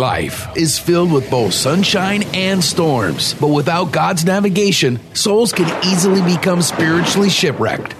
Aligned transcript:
Life 0.00 0.56
is 0.56 0.78
filled 0.78 1.12
with 1.12 1.30
both 1.30 1.52
sunshine 1.52 2.22
and 2.32 2.64
storms, 2.64 3.34
but 3.34 3.48
without 3.48 3.92
God's 3.92 4.24
navigation, 4.24 4.98
souls 5.14 5.52
can 5.52 5.68
easily 5.84 6.22
become 6.22 6.62
spiritually 6.62 7.28
shipwrecked. 7.28 7.94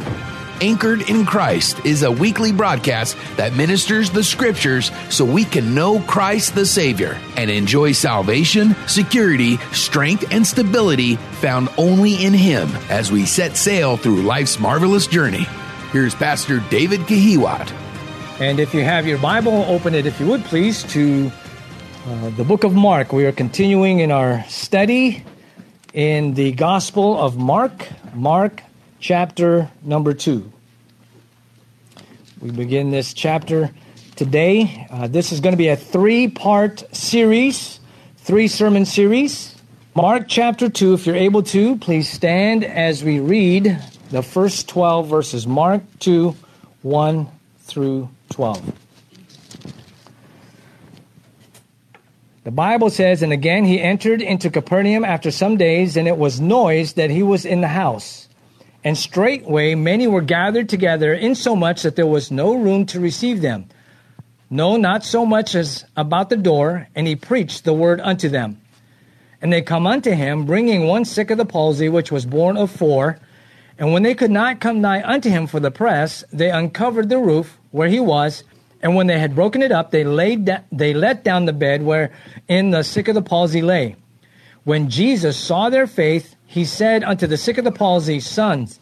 Anchored 0.62 1.10
in 1.10 1.26
Christ 1.26 1.84
is 1.84 2.02
a 2.02 2.10
weekly 2.10 2.52
broadcast 2.52 3.18
that 3.36 3.52
ministers 3.52 4.08
the 4.08 4.24
scriptures 4.24 4.90
so 5.10 5.26
we 5.26 5.44
can 5.44 5.74
know 5.74 6.00
Christ 6.00 6.54
the 6.54 6.64
Savior 6.64 7.18
and 7.36 7.50
enjoy 7.50 7.92
salvation, 7.92 8.74
security, 8.86 9.58
strength, 9.72 10.24
and 10.32 10.46
stability 10.46 11.16
found 11.16 11.68
only 11.76 12.14
in 12.14 12.32
Him 12.32 12.70
as 12.88 13.12
we 13.12 13.26
set 13.26 13.58
sail 13.58 13.98
through 13.98 14.22
life's 14.22 14.58
marvelous 14.58 15.06
journey. 15.06 15.44
Here's 15.92 16.14
Pastor 16.14 16.60
David 16.70 17.00
Kahiwat. 17.00 17.70
And 18.40 18.58
if 18.58 18.72
you 18.72 18.84
have 18.84 19.06
your 19.06 19.18
Bible, 19.18 19.66
open 19.68 19.94
it, 19.94 20.06
if 20.06 20.18
you 20.18 20.26
would 20.28 20.42
please, 20.44 20.82
to 20.94 21.30
uh, 22.06 22.30
the 22.30 22.44
book 22.44 22.64
of 22.64 22.74
Mark. 22.74 23.12
We 23.12 23.26
are 23.26 23.32
continuing 23.32 24.00
in 24.00 24.10
our 24.10 24.44
study 24.48 25.24
in 25.92 26.34
the 26.34 26.52
Gospel 26.52 27.18
of 27.18 27.36
Mark, 27.36 27.88
Mark 28.14 28.62
chapter 29.00 29.70
number 29.82 30.14
two. 30.14 30.50
We 32.40 32.50
begin 32.50 32.90
this 32.90 33.12
chapter 33.12 33.70
today. 34.16 34.86
Uh, 34.90 35.08
this 35.08 35.32
is 35.32 35.40
going 35.40 35.52
to 35.52 35.58
be 35.58 35.68
a 35.68 35.76
three 35.76 36.28
part 36.28 36.84
series, 36.94 37.80
three 38.16 38.48
sermon 38.48 38.86
series. 38.86 39.54
Mark 39.94 40.26
chapter 40.28 40.68
2, 40.68 40.94
if 40.94 41.04
you're 41.04 41.16
able 41.16 41.42
to, 41.42 41.76
please 41.76 42.08
stand 42.08 42.64
as 42.64 43.02
we 43.02 43.18
read 43.18 43.76
the 44.10 44.22
first 44.22 44.68
12 44.68 45.08
verses. 45.08 45.48
Mark 45.48 45.82
2, 45.98 46.36
1 46.82 47.26
through 47.64 48.08
12. 48.30 48.79
The 52.42 52.50
Bible 52.50 52.88
says, 52.88 53.22
And 53.22 53.32
again 53.32 53.64
he 53.64 53.80
entered 53.80 54.22
into 54.22 54.50
Capernaum 54.50 55.04
after 55.04 55.30
some 55.30 55.56
days, 55.56 55.96
and 55.96 56.08
it 56.08 56.16
was 56.16 56.40
noised 56.40 56.96
that 56.96 57.10
he 57.10 57.22
was 57.22 57.44
in 57.44 57.60
the 57.60 57.68
house. 57.68 58.28
And 58.82 58.96
straightway 58.96 59.74
many 59.74 60.06
were 60.06 60.22
gathered 60.22 60.68
together, 60.68 61.12
insomuch 61.12 61.82
that 61.82 61.96
there 61.96 62.06
was 62.06 62.30
no 62.30 62.54
room 62.54 62.86
to 62.86 63.00
receive 63.00 63.42
them. 63.42 63.66
No, 64.48 64.76
not 64.76 65.04
so 65.04 65.26
much 65.26 65.54
as 65.54 65.84
about 65.96 66.30
the 66.30 66.36
door, 66.36 66.88
and 66.94 67.06
he 67.06 67.14
preached 67.14 67.64
the 67.64 67.74
word 67.74 68.00
unto 68.00 68.30
them. 68.30 68.60
And 69.42 69.52
they 69.52 69.62
come 69.62 69.86
unto 69.86 70.12
him, 70.12 70.46
bringing 70.46 70.86
one 70.86 71.04
sick 71.04 71.30
of 71.30 71.38
the 71.38 71.44
palsy, 71.44 71.88
which 71.88 72.10
was 72.10 72.24
borne 72.24 72.56
of 72.56 72.70
four. 72.70 73.18
And 73.78 73.92
when 73.92 74.02
they 74.02 74.14
could 74.14 74.30
not 74.30 74.60
come 74.60 74.80
nigh 74.80 75.02
unto 75.02 75.28
him 75.28 75.46
for 75.46 75.60
the 75.60 75.70
press, 75.70 76.24
they 76.32 76.50
uncovered 76.50 77.10
the 77.10 77.18
roof 77.18 77.58
where 77.70 77.88
he 77.88 78.00
was. 78.00 78.44
And 78.82 78.94
when 78.94 79.06
they 79.06 79.18
had 79.18 79.34
broken 79.34 79.62
it 79.62 79.72
up, 79.72 79.90
they 79.90 80.04
laid 80.04 80.46
da- 80.46 80.62
they 80.72 80.94
let 80.94 81.22
down 81.22 81.44
the 81.44 81.52
bed 81.52 81.82
where 81.82 82.12
in 82.48 82.70
the 82.70 82.82
sick 82.82 83.08
of 83.08 83.14
the 83.14 83.22
palsy 83.22 83.60
lay. 83.62 83.96
When 84.64 84.88
Jesus 84.88 85.36
saw 85.36 85.68
their 85.68 85.86
faith, 85.86 86.36
he 86.46 86.64
said 86.64 87.04
unto 87.04 87.26
the 87.26 87.36
sick 87.36 87.58
of 87.58 87.64
the 87.64 87.72
palsy, 87.72 88.20
Sons, 88.20 88.80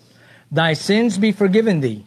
thy 0.50 0.72
sins 0.72 1.18
be 1.18 1.32
forgiven 1.32 1.80
thee. 1.80 2.06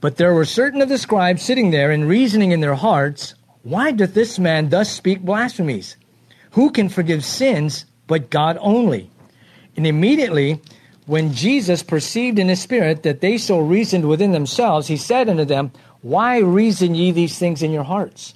But 0.00 0.16
there 0.16 0.34
were 0.34 0.44
certain 0.44 0.82
of 0.82 0.88
the 0.88 0.98
scribes 0.98 1.42
sitting 1.42 1.70
there 1.70 1.90
and 1.90 2.08
reasoning 2.08 2.52
in 2.52 2.60
their 2.60 2.74
hearts, 2.74 3.34
Why 3.62 3.90
doth 3.90 4.14
this 4.14 4.38
man 4.38 4.68
thus 4.68 4.90
speak 4.90 5.22
blasphemies? 5.22 5.96
Who 6.52 6.70
can 6.70 6.88
forgive 6.88 7.24
sins 7.24 7.86
but 8.06 8.30
God 8.30 8.58
only? 8.60 9.10
And 9.76 9.86
immediately, 9.86 10.60
when 11.06 11.32
Jesus 11.32 11.82
perceived 11.82 12.38
in 12.38 12.48
his 12.48 12.60
spirit 12.60 13.02
that 13.02 13.20
they 13.20 13.38
so 13.38 13.58
reasoned 13.58 14.06
within 14.06 14.32
themselves, 14.32 14.88
he 14.88 14.96
said 14.96 15.28
unto 15.28 15.44
them, 15.44 15.72
Why 16.04 16.36
reason 16.36 16.94
ye 16.94 17.12
these 17.12 17.38
things 17.38 17.62
in 17.62 17.70
your 17.70 17.82
hearts? 17.82 18.34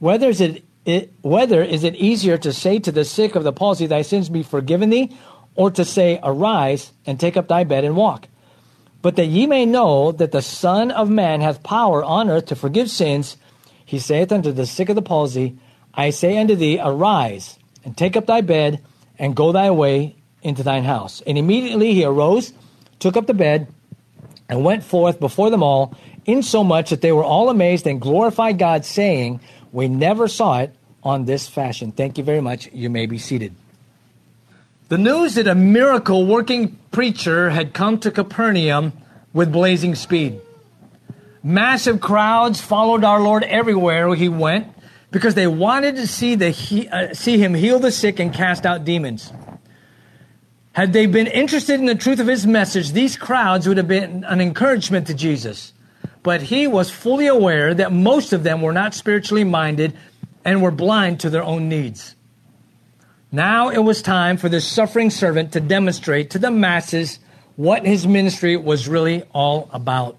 Whether 0.00 0.28
is 0.28 0.42
it, 0.42 0.62
it, 0.84 1.14
whether 1.22 1.62
is 1.62 1.82
it 1.82 1.94
easier 1.94 2.36
to 2.36 2.52
say 2.52 2.78
to 2.80 2.92
the 2.92 3.06
sick 3.06 3.34
of 3.34 3.42
the 3.42 3.54
palsy, 3.54 3.86
Thy 3.86 4.02
sins 4.02 4.28
be 4.28 4.42
forgiven 4.42 4.90
thee, 4.90 5.16
or 5.54 5.70
to 5.70 5.82
say, 5.82 6.20
Arise 6.22 6.92
and 7.06 7.18
take 7.18 7.38
up 7.38 7.48
thy 7.48 7.64
bed 7.64 7.84
and 7.84 7.96
walk? 7.96 8.28
But 9.00 9.16
that 9.16 9.28
ye 9.28 9.46
may 9.46 9.64
know 9.64 10.12
that 10.12 10.32
the 10.32 10.42
Son 10.42 10.90
of 10.90 11.08
Man 11.08 11.40
hath 11.40 11.62
power 11.62 12.04
on 12.04 12.28
earth 12.28 12.44
to 12.46 12.54
forgive 12.54 12.90
sins, 12.90 13.38
he 13.82 13.98
saith 13.98 14.30
unto 14.30 14.52
the 14.52 14.66
sick 14.66 14.90
of 14.90 14.94
the 14.94 15.00
palsy, 15.00 15.56
I 15.94 16.10
say 16.10 16.36
unto 16.36 16.54
thee, 16.54 16.78
Arise 16.78 17.58
and 17.82 17.96
take 17.96 18.14
up 18.14 18.26
thy 18.26 18.42
bed 18.42 18.84
and 19.18 19.34
go 19.34 19.52
thy 19.52 19.70
way 19.70 20.16
into 20.42 20.62
thine 20.62 20.84
house. 20.84 21.22
And 21.26 21.38
immediately 21.38 21.94
he 21.94 22.04
arose, 22.04 22.52
took 22.98 23.16
up 23.16 23.26
the 23.26 23.32
bed, 23.32 23.68
and 24.50 24.64
went 24.64 24.84
forth 24.84 25.18
before 25.18 25.48
them 25.48 25.62
all, 25.62 25.96
insomuch 26.26 26.90
that 26.90 27.00
they 27.00 27.12
were 27.12 27.24
all 27.24 27.48
amazed 27.48 27.86
and 27.86 28.00
glorified 28.00 28.58
God, 28.58 28.84
saying, 28.84 29.40
We 29.72 29.88
never 29.88 30.28
saw 30.28 30.60
it 30.60 30.74
on 31.02 31.24
this 31.24 31.48
fashion. 31.48 31.92
Thank 31.92 32.18
you 32.18 32.24
very 32.24 32.40
much. 32.40 32.68
You 32.72 32.90
may 32.90 33.06
be 33.06 33.18
seated. 33.18 33.54
The 34.88 34.98
news 34.98 35.34
that 35.34 35.48
a 35.48 35.54
miracle 35.54 36.26
working 36.26 36.78
preacher 36.92 37.50
had 37.50 37.72
come 37.72 37.98
to 38.00 38.10
Capernaum 38.10 38.92
with 39.32 39.52
blazing 39.52 39.94
speed. 39.94 40.40
Massive 41.42 42.00
crowds 42.00 42.60
followed 42.60 43.04
our 43.04 43.20
Lord 43.20 43.44
everywhere 43.44 44.14
he 44.14 44.28
went 44.28 44.68
because 45.10 45.34
they 45.34 45.46
wanted 45.46 45.96
to 45.96 46.06
see, 46.06 46.34
the, 46.34 46.88
uh, 46.90 47.14
see 47.14 47.38
him 47.38 47.54
heal 47.54 47.78
the 47.78 47.92
sick 47.92 48.18
and 48.18 48.34
cast 48.34 48.66
out 48.66 48.84
demons. 48.84 49.32
Had 50.72 50.92
they 50.92 51.06
been 51.06 51.26
interested 51.26 51.80
in 51.80 51.86
the 51.86 51.94
truth 51.94 52.20
of 52.20 52.26
his 52.26 52.46
message, 52.46 52.92
these 52.92 53.16
crowds 53.16 53.66
would 53.66 53.76
have 53.76 53.88
been 53.88 54.24
an 54.24 54.40
encouragement 54.40 55.06
to 55.06 55.14
Jesus. 55.14 55.72
But 56.26 56.42
he 56.42 56.66
was 56.66 56.90
fully 56.90 57.28
aware 57.28 57.72
that 57.72 57.92
most 57.92 58.32
of 58.32 58.42
them 58.42 58.60
were 58.60 58.72
not 58.72 58.94
spiritually 58.94 59.44
minded 59.44 59.96
and 60.44 60.60
were 60.60 60.72
blind 60.72 61.20
to 61.20 61.30
their 61.30 61.44
own 61.44 61.68
needs. 61.68 62.16
Now 63.30 63.68
it 63.68 63.78
was 63.78 64.02
time 64.02 64.36
for 64.36 64.48
this 64.48 64.66
suffering 64.66 65.10
servant 65.10 65.52
to 65.52 65.60
demonstrate 65.60 66.30
to 66.30 66.40
the 66.40 66.50
masses 66.50 67.20
what 67.54 67.86
his 67.86 68.08
ministry 68.08 68.56
was 68.56 68.88
really 68.88 69.22
all 69.32 69.70
about. 69.72 70.18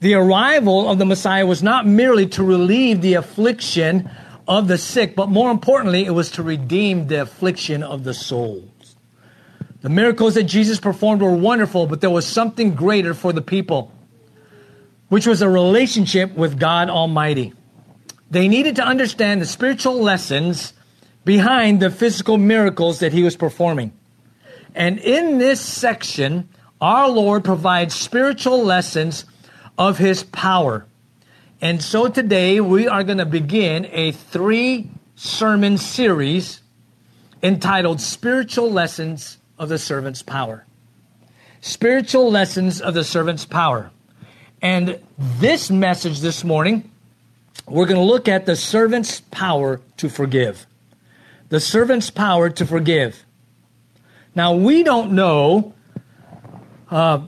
The 0.00 0.14
arrival 0.14 0.90
of 0.90 0.98
the 0.98 1.06
Messiah 1.06 1.46
was 1.46 1.62
not 1.62 1.86
merely 1.86 2.26
to 2.30 2.42
relieve 2.42 3.00
the 3.00 3.14
affliction 3.14 4.10
of 4.48 4.66
the 4.66 4.76
sick, 4.76 5.14
but 5.14 5.28
more 5.28 5.52
importantly, 5.52 6.04
it 6.04 6.14
was 6.14 6.32
to 6.32 6.42
redeem 6.42 7.06
the 7.06 7.22
affliction 7.22 7.84
of 7.84 8.02
the 8.02 8.12
souls. 8.12 8.96
The 9.82 9.88
miracles 9.88 10.34
that 10.34 10.48
Jesus 10.48 10.80
performed 10.80 11.22
were 11.22 11.30
wonderful, 11.30 11.86
but 11.86 12.00
there 12.00 12.10
was 12.10 12.26
something 12.26 12.74
greater 12.74 13.14
for 13.14 13.32
the 13.32 13.40
people, 13.40 13.92
which 15.08 15.26
was 15.26 15.42
a 15.42 15.48
relationship 15.48 16.34
with 16.34 16.58
God 16.58 16.90
Almighty. 16.90 17.52
They 18.30 18.48
needed 18.48 18.76
to 18.76 18.84
understand 18.84 19.40
the 19.40 19.46
spiritual 19.46 20.00
lessons 20.00 20.72
behind 21.24 21.80
the 21.80 21.90
physical 21.90 22.38
miracles 22.38 23.00
that 23.00 23.12
he 23.12 23.22
was 23.22 23.36
performing. 23.36 23.92
And 24.74 24.98
in 24.98 25.38
this 25.38 25.60
section, 25.60 26.48
our 26.80 27.08
Lord 27.08 27.44
provides 27.44 27.94
spiritual 27.94 28.62
lessons 28.62 29.24
of 29.78 29.98
his 29.98 30.22
power. 30.24 30.86
And 31.60 31.82
so 31.82 32.08
today 32.08 32.60
we 32.60 32.86
are 32.86 33.02
going 33.02 33.18
to 33.18 33.26
begin 33.26 33.86
a 33.92 34.12
three 34.12 34.90
sermon 35.14 35.78
series 35.78 36.60
entitled 37.42 38.00
Spiritual 38.00 38.70
Lessons 38.70 39.38
of 39.58 39.68
the 39.68 39.78
Servant's 39.78 40.22
Power. 40.22 40.66
Spiritual 41.60 42.30
Lessons 42.30 42.80
of 42.80 42.94
the 42.94 43.04
Servant's 43.04 43.46
Power. 43.46 43.90
And 44.62 45.00
this 45.18 45.70
message 45.70 46.20
this 46.20 46.42
morning, 46.42 46.90
we're 47.68 47.86
going 47.86 47.98
to 47.98 48.02
look 48.02 48.28
at 48.28 48.46
the 48.46 48.56
servant's 48.56 49.20
power 49.30 49.80
to 49.98 50.08
forgive. 50.08 50.66
The 51.48 51.60
servant's 51.60 52.10
power 52.10 52.50
to 52.50 52.66
forgive. 52.66 53.24
Now, 54.34 54.54
we 54.54 54.82
don't 54.82 55.12
know 55.12 55.74
uh, 56.90 57.26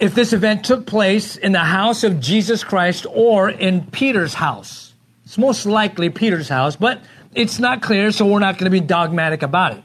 if 0.00 0.14
this 0.14 0.32
event 0.32 0.64
took 0.64 0.86
place 0.86 1.36
in 1.36 1.52
the 1.52 1.60
house 1.60 2.04
of 2.04 2.20
Jesus 2.20 2.64
Christ 2.64 3.06
or 3.08 3.50
in 3.50 3.86
Peter's 3.86 4.34
house. 4.34 4.94
It's 5.24 5.38
most 5.38 5.66
likely 5.66 6.10
Peter's 6.10 6.48
house, 6.48 6.76
but 6.76 7.00
it's 7.34 7.58
not 7.58 7.82
clear, 7.82 8.10
so 8.10 8.26
we're 8.26 8.38
not 8.38 8.58
going 8.58 8.70
to 8.70 8.70
be 8.70 8.80
dogmatic 8.80 9.42
about 9.42 9.78
it. 9.78 9.84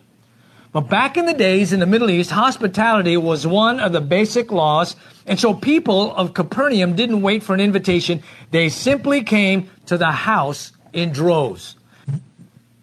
But 0.77 0.89
back 0.89 1.17
in 1.17 1.25
the 1.25 1.33
days 1.33 1.73
in 1.73 1.79
the 1.79 1.87
Middle 1.87 2.11
East, 2.11 2.29
hospitality 2.29 3.17
was 3.17 3.47
one 3.47 3.79
of 3.79 3.93
the 3.93 3.99
basic 3.99 4.51
laws, 4.51 4.95
and 5.25 5.39
so 5.39 5.55
people 5.55 6.13
of 6.13 6.35
Capernaum 6.35 6.95
didn't 6.95 7.23
wait 7.23 7.41
for 7.41 7.55
an 7.55 7.59
invitation. 7.59 8.21
They 8.51 8.69
simply 8.69 9.23
came 9.23 9.71
to 9.87 9.97
the 9.97 10.11
house 10.11 10.73
in 10.93 11.11
droves. 11.11 11.77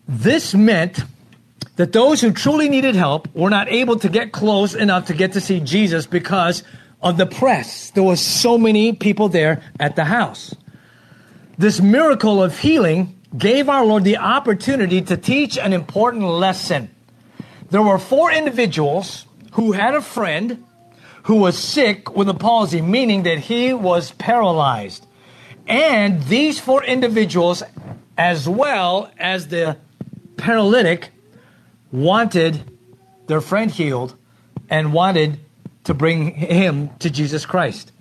This 0.09 0.57
meant 0.57 1.05
that 1.77 1.93
those 1.93 2.21
who 2.21 2.33
truly 2.33 2.69
needed 2.69 2.97
help 2.97 3.33
were 3.33 3.49
not 3.49 3.69
able 3.69 3.97
to 4.01 4.09
get 4.09 4.33
close 4.33 4.75
enough 4.75 5.07
to 5.07 5.15
get 5.15 5.35
to 5.35 5.41
see 5.41 5.61
Jesus 5.61 6.05
because 6.05 6.65
of 7.01 7.17
the 7.17 7.27
press. 7.27 7.91
There 7.91 8.03
was 8.03 8.21
so 8.21 8.59
many 8.59 8.93
people 8.93 9.29
there 9.29 9.63
at 9.79 9.95
the 9.95 10.03
house. 10.03 10.53
This 11.59 11.81
miracle 11.81 12.43
of 12.43 12.59
healing 12.59 13.23
gave 13.39 13.69
our 13.69 13.85
Lord 13.85 14.03
the 14.03 14.17
opportunity 14.17 15.01
to 15.03 15.17
teach 15.17 15.57
an 15.57 15.73
important 15.73 16.25
lesson. 16.25 16.91
There 17.71 17.83
were 17.83 17.99
four 17.99 18.31
individuals 18.31 19.27
who 19.53 19.73
had 19.73 19.95
a 19.95 20.01
friend 20.01 20.65
who 21.25 21.37
was 21.37 21.57
sick 21.57 22.15
with 22.15 22.29
a 22.29 22.35
palsy, 22.35 22.83
meaning 22.83 23.23
that 23.23 23.39
he 23.39 23.73
was 23.73 24.13
paralyzed. 24.13 25.07
And 25.67 26.23
these 26.25 26.61
four 26.61 26.85
individuals, 26.85 27.63
as 28.19 28.47
well 28.49 29.11
as 29.19 29.49
the 29.49 29.79
paralytic, 30.37 31.11
wanted 31.91 32.71
their 33.27 33.41
friend 33.41 33.71
healed 33.71 34.17
and 34.69 34.93
wanted 34.93 35.41
to 35.85 35.95
bring 35.95 36.35
him 36.35 36.91
to 36.99 37.09
Jesus 37.09 37.47
Christ. 37.47 37.93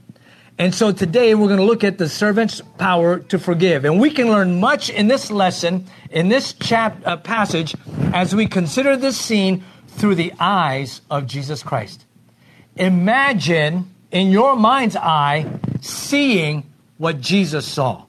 And 0.59 0.73
so 0.73 0.91
today 0.91 1.33
we're 1.33 1.47
going 1.47 1.59
to 1.59 1.65
look 1.65 1.83
at 1.83 1.97
the 1.97 2.07
servant's 2.07 2.61
power 2.77 3.19
to 3.19 3.39
forgive. 3.39 3.85
And 3.85 3.99
we 3.99 4.11
can 4.11 4.29
learn 4.29 4.59
much 4.59 4.89
in 4.89 5.07
this 5.07 5.31
lesson, 5.31 5.87
in 6.11 6.29
this 6.29 6.53
chap, 6.53 6.97
uh, 7.05 7.17
passage, 7.17 7.75
as 8.13 8.35
we 8.35 8.45
consider 8.45 8.95
this 8.95 9.19
scene 9.19 9.63
through 9.87 10.15
the 10.15 10.31
eyes 10.39 11.01
of 11.09 11.25
Jesus 11.25 11.63
Christ. 11.63 12.05
Imagine 12.75 13.89
in 14.11 14.29
your 14.29 14.55
mind's 14.55 14.95
eye 14.95 15.47
seeing 15.81 16.71
what 16.97 17.19
Jesus 17.19 17.67
saw. 17.67 18.05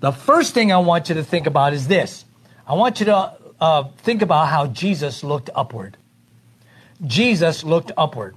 The 0.00 0.12
first 0.12 0.52
thing 0.52 0.70
I 0.70 0.78
want 0.78 1.08
you 1.08 1.14
to 1.14 1.24
think 1.24 1.46
about 1.46 1.72
is 1.72 1.88
this 1.88 2.26
I 2.66 2.74
want 2.74 3.00
you 3.00 3.06
to 3.06 3.32
uh, 3.58 3.84
think 3.98 4.20
about 4.20 4.48
how 4.48 4.66
Jesus 4.66 5.24
looked 5.24 5.48
upward. 5.54 5.96
Jesus 7.06 7.64
looked 7.64 7.90
upward. 7.96 8.36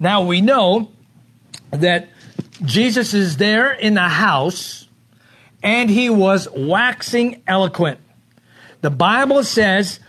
Now 0.00 0.22
we 0.24 0.40
know 0.40 0.90
that 1.70 2.08
Jesus 2.64 3.14
is 3.14 3.36
there 3.36 3.72
in 3.72 3.94
the 3.94 4.08
house 4.08 4.88
and 5.62 5.90
he 5.90 6.10
was 6.10 6.48
waxing 6.50 7.42
eloquent. 7.46 8.00
The 8.80 8.90
Bible 8.90 9.44
says 9.44 10.00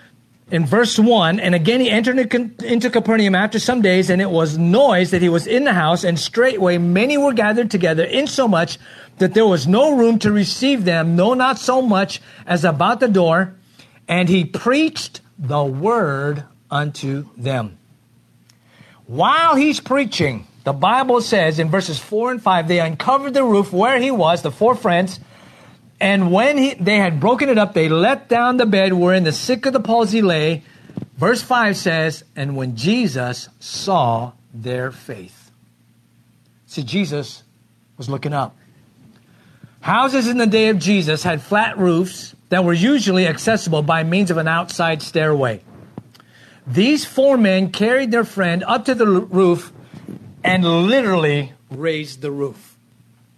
in 0.51 0.65
verse 0.65 0.97
1 0.99 1.39
and 1.39 1.55
again 1.55 1.79
he 1.79 1.89
entered 1.89 2.17
into 2.63 2.89
Capernaum 2.89 3.35
after 3.35 3.59
some 3.59 3.81
days, 3.81 4.09
and 4.09 4.21
it 4.21 4.29
was 4.29 4.57
noise 4.57 5.11
that 5.11 5.21
he 5.21 5.29
was 5.29 5.47
in 5.47 5.63
the 5.63 5.73
house, 5.73 6.03
and 6.03 6.19
straightway 6.19 6.77
many 6.77 7.17
were 7.17 7.33
gathered 7.33 7.71
together, 7.71 8.03
insomuch 8.03 8.77
that 9.17 9.33
there 9.33 9.45
was 9.45 9.67
no 9.67 9.95
room 9.95 10.19
to 10.19 10.31
receive 10.31 10.85
them, 10.85 11.15
no, 11.15 11.33
not 11.33 11.59
so 11.59 11.81
much 11.81 12.21
as 12.45 12.65
about 12.65 12.99
the 12.99 13.07
door. 13.07 13.55
And 14.07 14.27
he 14.27 14.43
preached 14.43 15.21
the 15.37 15.63
word 15.63 16.43
unto 16.69 17.29
them. 17.37 17.77
While 19.05 19.55
he's 19.55 19.79
preaching, 19.79 20.47
the 20.63 20.73
Bible 20.73 21.21
says 21.21 21.59
in 21.59 21.69
verses 21.69 21.99
4 21.99 22.31
and 22.31 22.41
5, 22.41 22.67
they 22.67 22.79
uncovered 22.79 23.33
the 23.33 23.43
roof 23.43 23.73
where 23.73 23.99
he 23.99 24.11
was, 24.11 24.41
the 24.41 24.51
four 24.51 24.75
friends, 24.75 25.19
and 25.99 26.31
when 26.31 26.57
he, 26.57 26.73
they 26.73 26.97
had 26.97 27.19
broken 27.19 27.49
it 27.49 27.57
up, 27.57 27.73
they 27.73 27.89
let 27.89 28.27
down 28.27 28.57
the 28.57 28.65
bed 28.65 28.93
wherein 28.93 29.23
the 29.23 29.31
sick 29.31 29.65
of 29.65 29.73
the 29.73 29.79
palsy 29.79 30.21
lay. 30.21 30.63
Verse 31.15 31.41
5 31.41 31.77
says, 31.77 32.23
And 32.35 32.57
when 32.57 32.75
Jesus 32.75 33.47
saw 33.59 34.33
their 34.53 34.91
faith. 34.91 35.51
See, 36.65 36.83
Jesus 36.83 37.43
was 37.97 38.09
looking 38.09 38.33
up. 38.33 38.55
Houses 39.79 40.27
in 40.27 40.37
the 40.37 40.47
day 40.47 40.69
of 40.69 40.79
Jesus 40.79 41.23
had 41.23 41.41
flat 41.41 41.77
roofs 41.77 42.35
that 42.49 42.63
were 42.63 42.73
usually 42.73 43.27
accessible 43.27 43.81
by 43.81 44.03
means 44.03 44.31
of 44.31 44.37
an 44.37 44.47
outside 44.47 45.01
stairway. 45.01 45.61
These 46.65 47.05
four 47.05 47.37
men 47.37 47.71
carried 47.71 48.11
their 48.11 48.23
friend 48.23 48.63
up 48.65 48.85
to 48.85 48.95
the 48.95 49.07
roof 49.07 49.71
and 50.43 50.65
literally 50.65 51.53
raised 51.69 52.21
the 52.21 52.31
roof. 52.31 52.77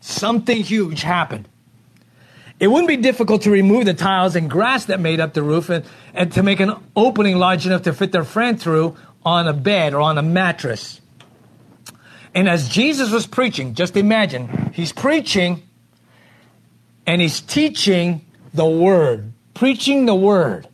Something 0.01 0.63
huge 0.63 1.01
happened. 1.01 1.47
It 2.59 2.67
wouldn't 2.67 2.87
be 2.87 2.97
difficult 2.97 3.41
to 3.43 3.51
remove 3.51 3.85
the 3.85 3.93
tiles 3.93 4.35
and 4.35 4.49
grass 4.49 4.85
that 4.85 4.99
made 4.99 5.19
up 5.19 5.33
the 5.33 5.43
roof 5.43 5.69
and, 5.69 5.85
and 6.13 6.31
to 6.33 6.43
make 6.43 6.59
an 6.59 6.73
opening 6.95 7.37
large 7.37 7.65
enough 7.65 7.83
to 7.83 7.93
fit 7.93 8.11
their 8.11 8.23
friend 8.23 8.59
through 8.59 8.95
on 9.25 9.47
a 9.47 9.53
bed 9.53 9.93
or 9.93 10.01
on 10.01 10.17
a 10.17 10.21
mattress. 10.21 11.01
And 12.33 12.47
as 12.47 12.69
Jesus 12.69 13.11
was 13.11 13.27
preaching, 13.27 13.73
just 13.73 13.97
imagine, 13.97 14.71
he's 14.73 14.93
preaching 14.93 15.63
and 17.05 17.21
he's 17.21 17.41
teaching 17.41 18.25
the 18.53 18.65
word, 18.65 19.33
preaching 19.53 20.05
the 20.05 20.15
word. 20.15 20.67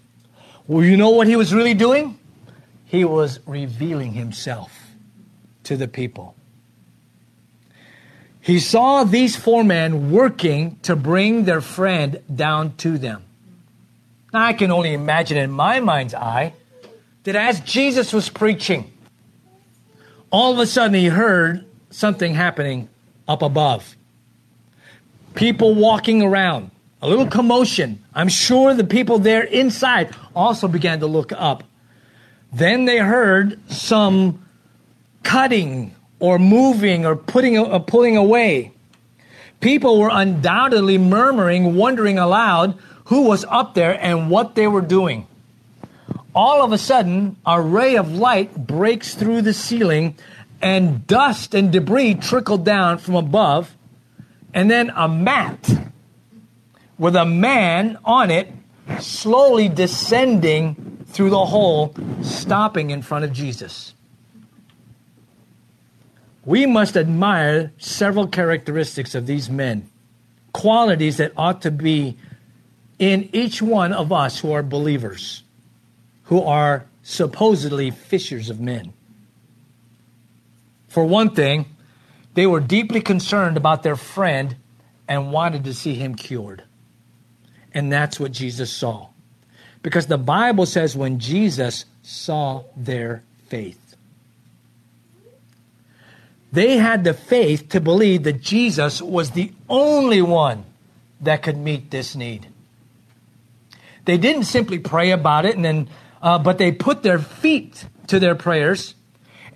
Well, 0.68 0.84
you 0.84 0.98
know 0.98 1.10
what 1.10 1.28
he 1.28 1.36
was 1.36 1.54
really 1.54 1.74
doing? 1.74 2.18
He 2.86 3.06
was 3.06 3.40
revealing 3.46 4.14
himself 4.14 4.81
to 5.64 5.78
the 5.78 5.88
people. 5.88 6.36
He 8.42 8.60
saw 8.60 9.04
these 9.04 9.36
four 9.36 9.64
men 9.64 10.12
working 10.12 10.80
to 10.84 10.96
bring 10.96 11.46
their 11.46 11.62
friend 11.62 12.22
down 12.34 12.76
to 12.78 12.98
them. 12.98 13.24
Now, 14.34 14.46
I 14.46 14.54
can 14.54 14.72
only 14.72 14.94
imagine 14.94 15.38
in 15.38 15.52
my 15.52 15.80
mind's 15.80 16.16
eye 16.16 16.54
that 17.24 17.36
as 17.36 17.60
Jesus 17.60 18.12
was 18.14 18.30
preaching, 18.30 18.92
all 20.32 20.54
of 20.54 20.60
a 20.60 20.66
sudden 20.66 20.96
he 20.96 21.08
heard 21.08 21.66
something 21.92 22.34
happening 22.34 22.90
up 23.28 23.44
above. 23.44 23.96
People 25.36 25.76
walking 25.76 26.24
around, 26.24 26.72
a 27.02 27.08
little 27.08 27.28
commotion. 27.28 28.04
I'm 28.14 28.30
sure 28.30 28.74
the 28.74 28.84
people 28.84 29.20
there 29.20 29.44
inside 29.44 30.16
also 30.36 30.68
began 30.68 31.00
to 31.02 31.08
look 31.08 31.32
up. 31.32 31.64
Then 32.52 32.86
they 32.86 32.98
heard 32.98 33.60
some 33.72 34.41
cutting 35.24 35.96
or 36.20 36.38
moving 36.40 37.06
or 37.06 37.16
putting 37.16 37.58
uh, 37.58 37.80
pulling 37.80 38.16
away. 38.16 38.72
People 39.60 40.00
were 40.00 40.10
undoubtedly 40.12 40.98
murmuring, 40.98 41.76
wondering 41.76 42.18
aloud 42.18 42.78
who 43.06 43.24
was 43.24 43.46
up 43.46 43.74
there 43.74 43.98
and 44.04 44.30
what 44.30 44.56
they 44.56 44.68
were 44.68 44.82
doing. 44.82 45.28
All 46.34 46.64
of 46.64 46.72
a 46.72 46.78
sudden, 46.78 47.36
a 47.46 47.62
ray 47.62 47.98
of 47.98 48.14
light 48.14 48.56
breaks 48.56 49.16
through 49.16 49.42
the 49.42 49.54
ceiling, 49.54 50.16
and 50.62 51.06
dust 51.06 51.54
and 51.54 51.72
debris 51.72 52.16
trickle 52.16 52.58
down 52.58 53.00
from 53.00 53.16
above, 53.16 53.76
and 54.54 54.72
then 54.72 54.92
a 54.96 55.10
mat 55.10 55.70
with 56.98 57.16
a 57.16 57.26
man 57.26 57.98
on 58.06 58.32
it 58.32 58.48
slowly 59.00 59.68
descending 59.68 61.04
through 61.08 61.30
the 61.32 61.46
hole, 61.46 61.94
stopping 62.22 62.92
in 62.92 63.02
front 63.02 63.26
of 63.26 63.34
Jesus 63.34 63.94
we 66.46 66.66
must 66.66 66.98
admire 66.98 67.72
several 67.78 68.28
characteristics 68.28 69.16
of 69.16 69.28
these 69.28 69.50
men, 69.50 69.90
qualities 70.54 71.18
that 71.18 71.34
ought 71.38 71.62
to 71.62 71.72
be 71.72 72.18
in 72.98 73.30
each 73.34 73.62
one 73.62 73.94
of 73.94 74.12
us 74.12 74.40
who 74.40 74.52
are 74.52 74.64
believers, 74.64 75.44
who 76.24 76.42
are 76.42 76.86
supposedly 77.04 77.92
fishers 77.92 78.50
of 78.50 78.60
men. 78.60 78.94
For 80.88 81.06
one 81.06 81.34
thing, 81.34 81.66
they 82.34 82.46
were 82.46 82.60
deeply 82.60 83.02
concerned 83.02 83.58
about 83.58 83.84
their 83.84 83.96
friend 83.96 84.56
and 85.08 85.32
wanted 85.32 85.64
to 85.66 85.74
see 85.74 85.96
him 85.96 86.16
cured. 86.16 86.64
And 87.74 87.92
that's 87.92 88.20
what 88.20 88.32
Jesus 88.32 88.72
saw. 88.72 89.10
Because 89.82 90.08
the 90.08 90.18
Bible 90.18 90.66
says 90.66 90.96
when 90.96 91.20
Jesus 91.20 91.86
saw 92.04 92.64
their 92.76 93.24
faith. 93.48 93.81
They 96.52 96.78
had 96.78 97.04
the 97.04 97.14
faith 97.14 97.70
to 97.70 97.80
believe 97.80 98.24
that 98.24 98.42
Jesus 98.42 99.02
was 99.02 99.32
the 99.32 99.54
only 99.70 100.22
one 100.22 100.66
that 101.22 101.44
could 101.44 101.58
meet 101.58 101.92
this 101.92 102.16
need. 102.16 102.48
They 104.06 104.18
didn't 104.18 104.44
simply 104.44 104.80
pray 104.80 105.12
about 105.12 105.46
it 105.46 105.56
and 105.56 105.64
then, 105.64 105.90
uh, 106.22 106.40
but 106.40 106.58
they 106.58 106.72
put 106.72 107.04
their 107.04 107.20
feet 107.20 107.86
to 108.08 108.20
their 108.20 108.36
prayers 108.36 108.96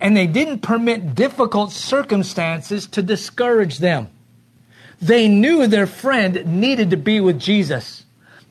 and 0.00 0.16
they 0.16 0.26
didn't 0.26 0.60
permit 0.60 1.14
difficult 1.14 1.72
circumstances 1.72 2.86
to 2.88 3.02
discourage 3.02 3.78
them. 3.78 4.08
They 5.00 5.28
knew 5.28 5.66
their 5.66 5.86
friend 5.86 6.60
needed 6.60 6.90
to 6.90 6.96
be 6.96 7.20
with 7.20 7.38
Jesus, 7.38 8.04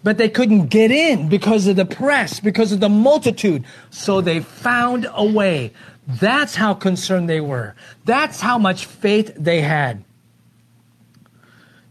but 0.04 0.18
they 0.18 0.30
couldn't 0.30 0.68
get 0.68 0.92
in 0.92 1.30
because 1.30 1.66
of 1.68 1.76
the 1.76 1.86
press, 1.86 2.40
because 2.40 2.72
of 2.72 2.80
the 2.80 2.90
multitude. 2.90 3.64
So 3.90 4.22
they 4.22 4.42
found 4.42 5.08
a 5.12 5.26
way. 5.26 5.74
That's 6.08 6.56
how 6.56 6.74
concerned 6.74 7.30
they 7.30 7.42
were. 7.42 7.76
That's 8.06 8.40
how 8.40 8.58
much 8.58 8.86
faith 8.86 9.34
they 9.36 9.62
had. 9.62 10.04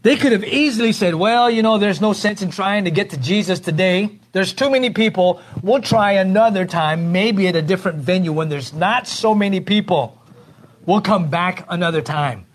They 0.03 0.15
could 0.15 0.33
have 0.33 0.43
easily 0.43 0.91
said, 0.93 1.15
well, 1.15 1.49
you 1.49 1.63
know, 1.63 1.79
there's 1.79 1.99
no 1.99 2.13
sense 2.13 2.43
in 2.43 2.51
trying 2.51 2.85
to 2.85 2.91
get 2.91 3.09
to 3.09 3.17
Jesus 3.17 3.59
today. 3.59 4.19
There's 4.33 4.53
too 4.53 4.69
many 4.69 4.91
people. 4.91 5.41
We'll 5.63 5.81
try 5.81 6.13
another 6.13 6.65
time, 6.65 7.11
maybe 7.11 7.47
at 7.47 7.55
a 7.55 7.61
different 7.61 7.97
venue 7.97 8.31
when 8.31 8.49
there's 8.49 8.71
not 8.71 9.07
so 9.07 9.33
many 9.33 9.61
people. 9.61 10.21
We'll 10.85 11.01
come 11.01 11.29
back 11.29 11.65
another 11.69 12.03
time. 12.03 12.45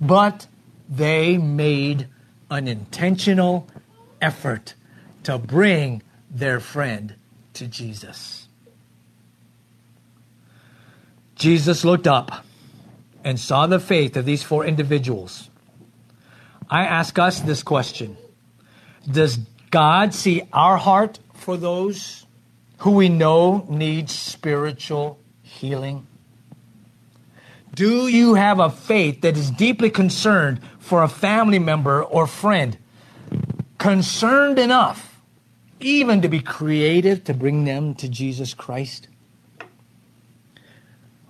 But 0.00 0.48
they 0.88 1.38
made 1.38 2.08
an 2.50 2.66
intentional 2.66 3.68
effort 4.20 4.74
to 5.22 5.38
bring 5.38 6.02
their 6.28 6.58
friend 6.58 7.14
to 7.54 7.68
Jesus. 7.68 8.43
Jesus 11.34 11.84
looked 11.84 12.06
up 12.06 12.44
and 13.22 13.38
saw 13.38 13.66
the 13.66 13.80
faith 13.80 14.16
of 14.16 14.24
these 14.24 14.42
four 14.42 14.64
individuals. 14.64 15.50
I 16.68 16.84
ask 16.84 17.18
us 17.18 17.40
this 17.40 17.62
question 17.62 18.16
Does 19.10 19.38
God 19.70 20.14
see 20.14 20.42
our 20.52 20.76
heart 20.76 21.18
for 21.34 21.56
those 21.56 22.26
who 22.78 22.92
we 22.92 23.08
know 23.08 23.66
need 23.68 24.10
spiritual 24.10 25.18
healing? 25.42 26.06
Do 27.74 28.06
you 28.06 28.34
have 28.34 28.60
a 28.60 28.70
faith 28.70 29.22
that 29.22 29.36
is 29.36 29.50
deeply 29.50 29.90
concerned 29.90 30.60
for 30.78 31.02
a 31.02 31.08
family 31.08 31.58
member 31.58 32.04
or 32.04 32.26
friend? 32.26 32.78
Concerned 33.78 34.58
enough 34.58 35.14
even 35.80 36.22
to 36.22 36.28
be 36.28 36.40
creative 36.40 37.24
to 37.24 37.34
bring 37.34 37.64
them 37.64 37.94
to 37.96 38.08
Jesus 38.08 38.54
Christ? 38.54 39.08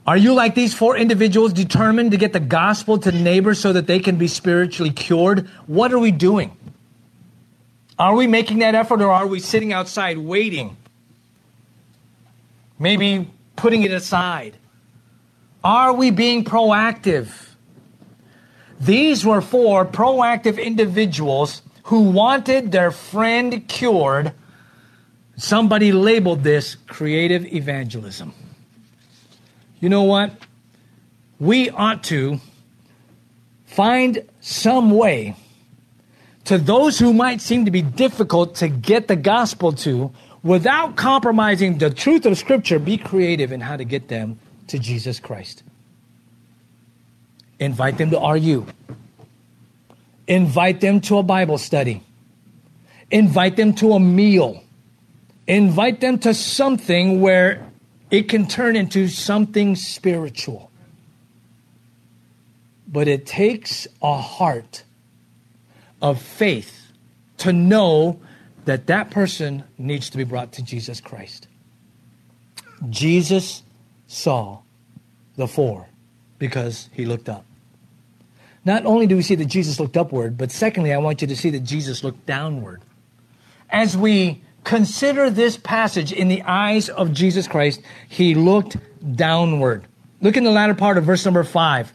Are 0.06 0.16
you 0.18 0.34
like 0.34 0.54
these 0.54 0.74
four 0.74 0.96
individuals 0.98 1.52
determined 1.52 2.10
to 2.10 2.18
get 2.18 2.34
the 2.34 2.40
gospel 2.40 2.98
to 2.98 3.12
neighbors 3.12 3.58
so 3.58 3.72
that 3.72 3.86
they 3.86 3.98
can 3.98 4.16
be 4.16 4.28
spiritually 4.28 4.90
cured? 4.90 5.48
What 5.66 5.92
are 5.92 5.98
we 5.98 6.10
doing? 6.10 6.56
Are 7.98 8.14
we 8.14 8.26
making 8.26 8.58
that 8.58 8.74
effort 8.74 9.00
or 9.00 9.10
are 9.10 9.26
we 9.26 9.40
sitting 9.40 9.72
outside 9.72 10.18
waiting? 10.18 10.76
Maybe 12.78 13.30
putting 13.56 13.82
it 13.82 13.92
aside. 13.92 14.56
Are 15.62 15.94
we 15.94 16.10
being 16.10 16.44
proactive? 16.44 17.28
These 18.78 19.24
were 19.24 19.40
four 19.40 19.86
proactive 19.86 20.62
individuals 20.62 21.62
who 21.84 22.10
wanted 22.10 22.72
their 22.72 22.90
friend 22.90 23.66
cured. 23.68 24.32
Somebody 25.36 25.92
labeled 25.92 26.44
this 26.44 26.76
creative 26.86 27.46
evangelism. 27.46 28.34
You 29.84 29.90
know 29.90 30.04
what? 30.04 30.32
We 31.38 31.68
ought 31.68 32.04
to 32.04 32.40
find 33.66 34.26
some 34.40 34.92
way 34.92 35.36
to 36.44 36.56
those 36.56 36.98
who 36.98 37.12
might 37.12 37.42
seem 37.42 37.66
to 37.66 37.70
be 37.70 37.82
difficult 37.82 38.54
to 38.54 38.68
get 38.68 39.08
the 39.08 39.16
gospel 39.16 39.72
to 39.84 40.10
without 40.42 40.96
compromising 40.96 41.76
the 41.76 41.90
truth 41.90 42.24
of 42.24 42.38
Scripture. 42.38 42.78
Be 42.78 42.96
creative 42.96 43.52
in 43.52 43.60
how 43.60 43.76
to 43.76 43.84
get 43.84 44.08
them 44.08 44.38
to 44.68 44.78
Jesus 44.78 45.20
Christ. 45.20 45.62
Invite 47.58 47.98
them 47.98 48.08
to 48.12 48.18
RU. 48.18 48.66
Invite 50.26 50.80
them 50.80 51.02
to 51.02 51.18
a 51.18 51.22
Bible 51.22 51.58
study. 51.58 52.02
Invite 53.10 53.56
them 53.56 53.74
to 53.74 53.92
a 53.92 54.00
meal. 54.00 54.64
Invite 55.46 56.00
them 56.00 56.18
to 56.20 56.32
something 56.32 57.20
where 57.20 57.70
it 58.14 58.28
can 58.28 58.46
turn 58.46 58.76
into 58.76 59.08
something 59.08 59.74
spiritual. 59.74 60.70
But 62.86 63.08
it 63.08 63.26
takes 63.26 63.88
a 64.00 64.16
heart 64.16 64.84
of 66.00 66.22
faith 66.22 66.92
to 67.38 67.52
know 67.52 68.20
that 68.66 68.86
that 68.86 69.10
person 69.10 69.64
needs 69.78 70.10
to 70.10 70.16
be 70.16 70.22
brought 70.22 70.52
to 70.52 70.62
Jesus 70.62 71.00
Christ. 71.00 71.48
Jesus 72.88 73.64
saw 74.06 74.60
the 75.34 75.48
four 75.48 75.88
because 76.38 76.90
he 76.92 77.06
looked 77.06 77.28
up. 77.28 77.44
Not 78.64 78.86
only 78.86 79.08
do 79.08 79.16
we 79.16 79.22
see 79.22 79.34
that 79.34 79.46
Jesus 79.46 79.80
looked 79.80 79.96
upward, 79.96 80.38
but 80.38 80.52
secondly, 80.52 80.92
I 80.92 80.98
want 80.98 81.20
you 81.20 81.26
to 81.26 81.36
see 81.36 81.50
that 81.50 81.64
Jesus 81.64 82.04
looked 82.04 82.26
downward. 82.26 82.80
As 83.70 83.96
we 83.96 84.40
consider 84.64 85.30
this 85.30 85.56
passage 85.56 86.12
in 86.12 86.28
the 86.28 86.42
eyes 86.42 86.88
of 86.88 87.12
Jesus 87.12 87.46
Christ, 87.46 87.80
he 88.08 88.34
looked 88.34 88.76
downward. 89.14 89.86
Look 90.20 90.36
in 90.36 90.44
the 90.44 90.50
latter 90.50 90.74
part 90.74 90.98
of 90.98 91.04
verse 91.04 91.24
number 91.24 91.44
five. 91.44 91.92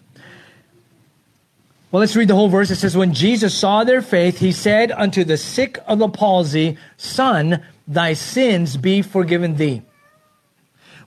Well, 1.92 2.02
let's 2.02 2.16
read 2.16 2.28
the 2.28 2.36
whole 2.36 2.50
verse. 2.50 2.70
It 2.70 2.76
says, 2.76 2.96
When 2.96 3.14
Jesus 3.16 3.58
saw 3.58 3.84
their 3.84 4.04
faith, 4.04 4.38
he 4.38 4.52
said 4.52 4.92
unto 4.92 5.24
the 5.24 5.38
sick 5.38 5.80
of 5.88 5.98
the 5.98 6.08
palsy, 6.08 6.78
Son, 6.98 7.64
thy 7.88 8.14
sins 8.14 8.78
be 8.78 9.02
forgiven 9.02 9.56
thee. 9.56 9.82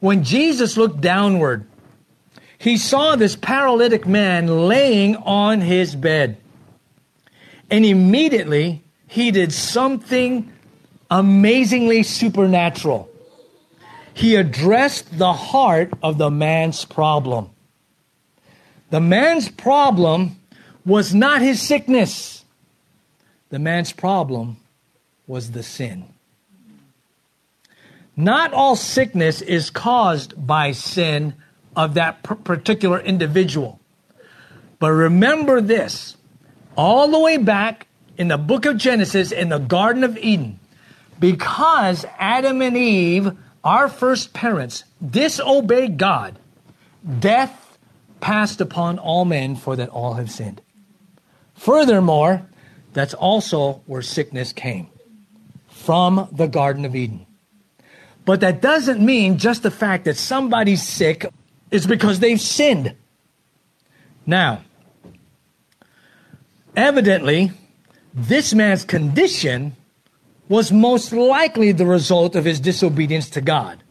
When 0.00 0.25
Jesus 0.25 0.76
looked 0.76 1.00
downward, 1.00 1.64
he 2.59 2.76
saw 2.76 3.14
this 3.14 3.37
paralytic 3.37 4.07
man 4.07 4.66
laying 4.66 5.14
on 5.16 5.61
his 5.61 5.95
bed. 5.95 6.37
And 7.71 7.85
immediately 7.85 8.83
he 9.07 9.31
did 9.31 9.52
something 9.52 10.52
amazingly 11.12 12.02
supernatural. 12.02 13.07
He 14.14 14.35
addressed 14.35 15.19
the 15.19 15.35
heart 15.35 15.92
of 16.02 16.16
the 16.16 16.31
man's 16.31 16.87
problem. 16.87 17.50
The 18.88 19.00
man's 19.00 19.50
problem 19.50 20.37
was 20.87 21.14
not 21.14 21.42
his 21.42 21.61
sickness, 21.61 22.45
the 23.50 23.59
man's 23.59 23.92
problem 23.92 24.57
was 25.26 25.50
the 25.50 25.62
sin. 25.62 26.04
Not 28.16 28.54
all 28.54 28.75
sickness 28.75 29.42
is 29.42 29.69
caused 29.69 30.47
by 30.47 30.73
sin 30.73 31.35
of 31.76 31.95
that 31.95 32.23
particular 32.23 32.99
individual. 32.99 33.81
But 34.78 34.92
remember 34.92 35.61
this 35.61 36.16
all 36.75 37.09
the 37.09 37.19
way 37.19 37.37
back 37.37 37.87
in 38.16 38.28
the 38.28 38.38
book 38.38 38.64
of 38.64 38.78
Genesis 38.78 39.31
in 39.31 39.50
the 39.50 39.59
Garden 39.59 40.04
of 40.04 40.16
Eden, 40.19 40.59
because 41.19 42.04
Adam 42.19 42.62
and 42.62 42.76
Eve, 42.76 43.33
our 43.64 43.88
first 43.88 44.33
parents, 44.33 44.85
disobeyed 45.04 45.99
God, 45.99 46.38
death 47.19 47.78
passed 48.21 48.61
upon 48.61 48.99
all 48.99 49.25
men 49.25 49.57
for 49.57 49.76
that 49.76 49.88
all 49.88 50.14
have 50.14 50.31
sinned. 50.31 50.61
Furthermore, 51.54 52.47
that's 52.92 53.14
also 53.14 53.83
where 53.87 54.02
sickness 54.02 54.52
came 54.52 54.88
from 55.69 56.28
the 56.33 56.47
Garden 56.47 56.85
of 56.85 56.95
Eden. 56.95 57.26
But 58.25 58.40
that 58.40 58.61
doesn't 58.61 59.00
mean 59.00 59.38
just 59.38 59.62
the 59.62 59.71
fact 59.71 60.04
that 60.04 60.16
somebody's 60.16 60.83
sick 60.83 61.26
is 61.71 61.87
because 61.87 62.21
they've 62.21 62.40
sinned. 62.40 62.95
Now, 64.26 64.62
evidently, 66.76 67.50
this 68.14 68.54
man's 68.54 68.85
condition 68.85 69.75
was 70.52 70.71
most 70.71 71.14
likely 71.14 71.73
the 71.73 71.87
result 71.87 72.37
of 72.37 72.44
his 72.44 72.61
disobedience 72.61 73.30
to 73.30 73.40
God. 73.40 73.82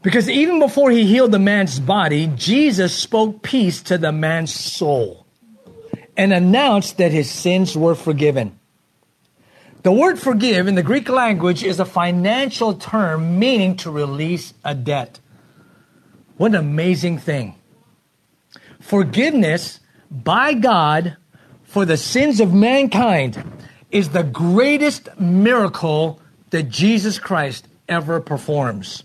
Because 0.00 0.26
even 0.30 0.58
before 0.58 0.90
he 0.90 1.04
healed 1.04 1.32
the 1.32 1.38
man's 1.38 1.78
body, 1.78 2.32
Jesus 2.34 2.94
spoke 2.94 3.42
peace 3.42 3.82
to 3.82 3.98
the 3.98 4.10
man's 4.10 4.54
soul 4.54 5.26
and 6.16 6.32
announced 6.32 6.96
that 6.96 7.12
his 7.12 7.30
sins 7.30 7.76
were 7.76 7.94
forgiven. 7.94 8.58
The 9.82 9.92
word 9.92 10.18
forgive 10.18 10.66
in 10.66 10.76
the 10.76 10.82
Greek 10.82 11.10
language 11.10 11.62
is 11.62 11.78
a 11.78 11.84
financial 11.84 12.72
term 12.72 13.38
meaning 13.38 13.76
to 13.76 13.90
release 13.90 14.54
a 14.64 14.74
debt. 14.74 15.20
What 16.38 16.52
an 16.52 16.56
amazing 16.56 17.18
thing. 17.18 17.54
Forgiveness 18.80 19.80
by 20.10 20.54
God 20.54 21.18
for 21.64 21.84
the 21.84 21.98
sins 21.98 22.40
of 22.40 22.54
mankind 22.54 23.44
is 23.96 24.10
the 24.10 24.22
greatest 24.22 25.08
miracle 25.18 26.20
that 26.50 26.64
Jesus 26.64 27.18
Christ 27.18 27.66
ever 27.88 28.20
performs. 28.20 29.04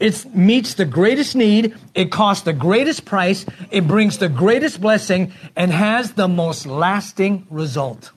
It 0.00 0.34
meets 0.34 0.74
the 0.74 0.84
greatest 0.84 1.36
need, 1.36 1.76
it 1.94 2.10
costs 2.10 2.42
the 2.42 2.52
greatest 2.52 3.04
price, 3.04 3.46
it 3.70 3.86
brings 3.86 4.18
the 4.18 4.28
greatest 4.28 4.80
blessing, 4.80 5.32
and 5.54 5.70
has 5.70 6.14
the 6.14 6.26
most 6.26 6.66
lasting 6.66 7.46
result. 7.48 8.10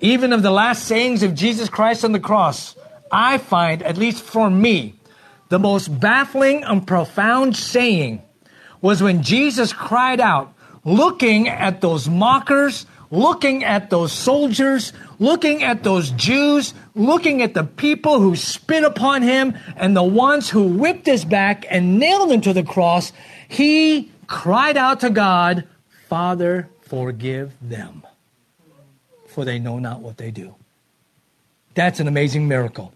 Even 0.00 0.32
of 0.32 0.44
the 0.44 0.52
last 0.52 0.84
sayings 0.84 1.24
of 1.24 1.34
Jesus 1.34 1.68
Christ 1.68 2.04
on 2.04 2.12
the 2.12 2.20
cross, 2.20 2.76
I 3.10 3.38
find, 3.38 3.82
at 3.82 3.96
least 3.96 4.22
for 4.22 4.48
me, 4.48 4.94
the 5.48 5.58
most 5.58 5.88
baffling 5.98 6.62
and 6.62 6.86
profound 6.86 7.56
saying 7.56 8.22
was 8.80 9.02
when 9.02 9.24
Jesus 9.24 9.72
cried 9.72 10.20
out, 10.20 10.54
looking 10.84 11.48
at 11.48 11.80
those 11.80 12.08
mockers, 12.08 12.86
looking 13.10 13.64
at 13.64 13.90
those 13.90 14.12
soldiers, 14.12 14.92
looking 15.18 15.62
at 15.62 15.82
those 15.82 16.10
Jews, 16.12 16.74
looking 16.94 17.42
at 17.42 17.54
the 17.54 17.64
people 17.64 18.20
who 18.20 18.36
spit 18.36 18.84
upon 18.84 19.22
him 19.22 19.58
and 19.76 19.96
the 19.96 20.02
ones 20.02 20.48
who 20.48 20.64
whipped 20.64 21.06
his 21.06 21.24
back 21.24 21.66
and 21.68 21.98
nailed 21.98 22.30
him 22.30 22.40
to 22.42 22.52
the 22.52 22.62
cross, 22.62 23.12
he 23.48 24.10
cried 24.26 24.76
out 24.76 25.00
to 25.00 25.10
God, 25.10 25.64
Father, 26.08 26.68
forgive 26.82 27.52
them, 27.60 28.06
for 29.26 29.44
they 29.44 29.58
know 29.58 29.78
not 29.78 30.00
what 30.00 30.16
they 30.16 30.30
do. 30.30 30.54
That's 31.74 32.00
an 32.00 32.08
amazing 32.08 32.48
miracle. 32.48 32.92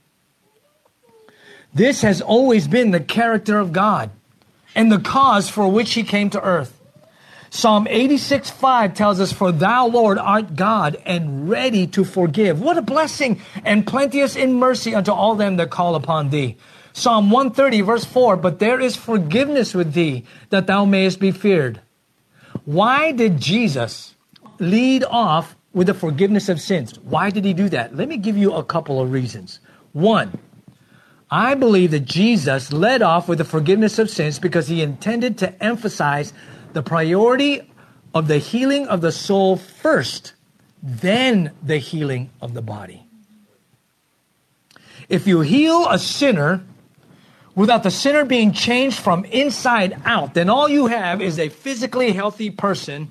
This 1.73 2.03
has 2.03 2.21
always 2.21 2.69
been 2.69 2.93
the 2.93 3.01
character 3.01 3.59
of 3.59 3.73
God 3.73 4.11
and 4.77 4.93
the 4.93 4.99
cause 4.99 5.49
for 5.49 5.69
which 5.69 5.95
he 5.95 6.05
came 6.05 6.31
to 6.31 6.41
earth. 6.41 6.81
Psalm 7.55 7.87
86 7.89 8.51
5 8.51 8.95
tells 8.95 9.21
us, 9.21 9.31
For 9.31 9.53
thou, 9.53 9.87
Lord, 9.87 10.19
art 10.19 10.57
God 10.57 11.01
and 11.07 11.49
ready 11.49 11.87
to 11.87 12.03
forgive. 12.03 12.61
What 12.61 12.79
a 12.79 12.83
blessing 12.83 13.41
and 13.65 13.87
plenteous 13.87 14.35
in 14.35 14.55
mercy 14.55 14.93
unto 14.93 15.13
all 15.13 15.37
them 15.37 15.57
that 15.59 15.71
call 15.71 15.95
upon 15.95 16.31
thee. 16.31 16.57
Psalm 16.95 17.31
130, 17.31 17.81
verse 17.83 18.05
4 18.05 18.37
But 18.39 18.59
there 18.59 18.81
is 18.81 18.97
forgiveness 18.97 19.73
with 19.73 19.93
thee, 19.93 20.25
that 20.51 20.67
thou 20.67 20.85
mayest 20.85 21.21
be 21.21 21.31
feared. 21.31 21.81
Why 22.65 23.13
did 23.13 23.41
Jesus 23.41 24.17
lead 24.59 25.05
off 25.05 25.55
with 25.73 25.87
the 25.87 25.95
forgiveness 25.95 26.49
of 26.49 26.61
sins? 26.61 26.99
Why 27.05 27.31
did 27.31 27.45
he 27.45 27.53
do 27.53 27.69
that? 27.69 27.95
Let 27.95 28.09
me 28.09 28.17
give 28.17 28.37
you 28.37 28.53
a 28.53 28.65
couple 28.65 29.01
of 29.01 29.13
reasons. 29.13 29.61
One, 29.93 30.41
I 31.31 31.55
believe 31.55 31.93
that 31.93 32.05
Jesus 32.05 32.73
led 32.73 33.01
off 33.01 33.29
with 33.29 33.39
the 33.39 33.45
forgiveness 33.45 34.01
of 34.01 34.11
sins 34.11 34.41
because 34.41 34.67
he 34.67 34.83
intended 34.83 35.39
to 35.39 35.63
emphasize 35.63 36.33
the 36.75 36.83
priority 36.83 37.71
of 38.13 38.29
the 38.29 38.39
healing 38.39 38.87
of 38.87 39.01
the 39.01 39.13
soul 39.13 39.57
first, 39.57 40.35
then 40.83 41.53
the 41.63 41.79
healing 41.79 42.31
of 42.41 42.55
the 42.55 42.63
body. 42.63 43.07
If 45.09 45.27
you 45.27 45.41
heal 45.41 45.89
a 45.89 45.99
sinner 45.99 46.63
without 47.55 47.83
the 47.83 47.91
sinner 47.91 48.25
being 48.25 48.53
changed 48.53 48.99
from 48.99 49.25
inside 49.27 50.01
out, 50.05 50.35
then 50.35 50.49
all 50.49 50.69
you 50.69 50.87
have 50.87 51.21
is 51.21 51.39
a 51.39 51.49
physically 51.49 52.13
healthy 52.13 52.51
person 52.51 53.09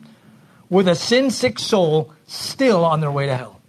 with 0.70 0.88
a 0.88 0.96
sin 0.96 1.32
sick 1.32 1.60
soul 1.60 2.14
still 2.26 2.84
on 2.84 3.00
their 3.00 3.12
way 3.12 3.26
to 3.28 3.36
hell. 3.36 3.62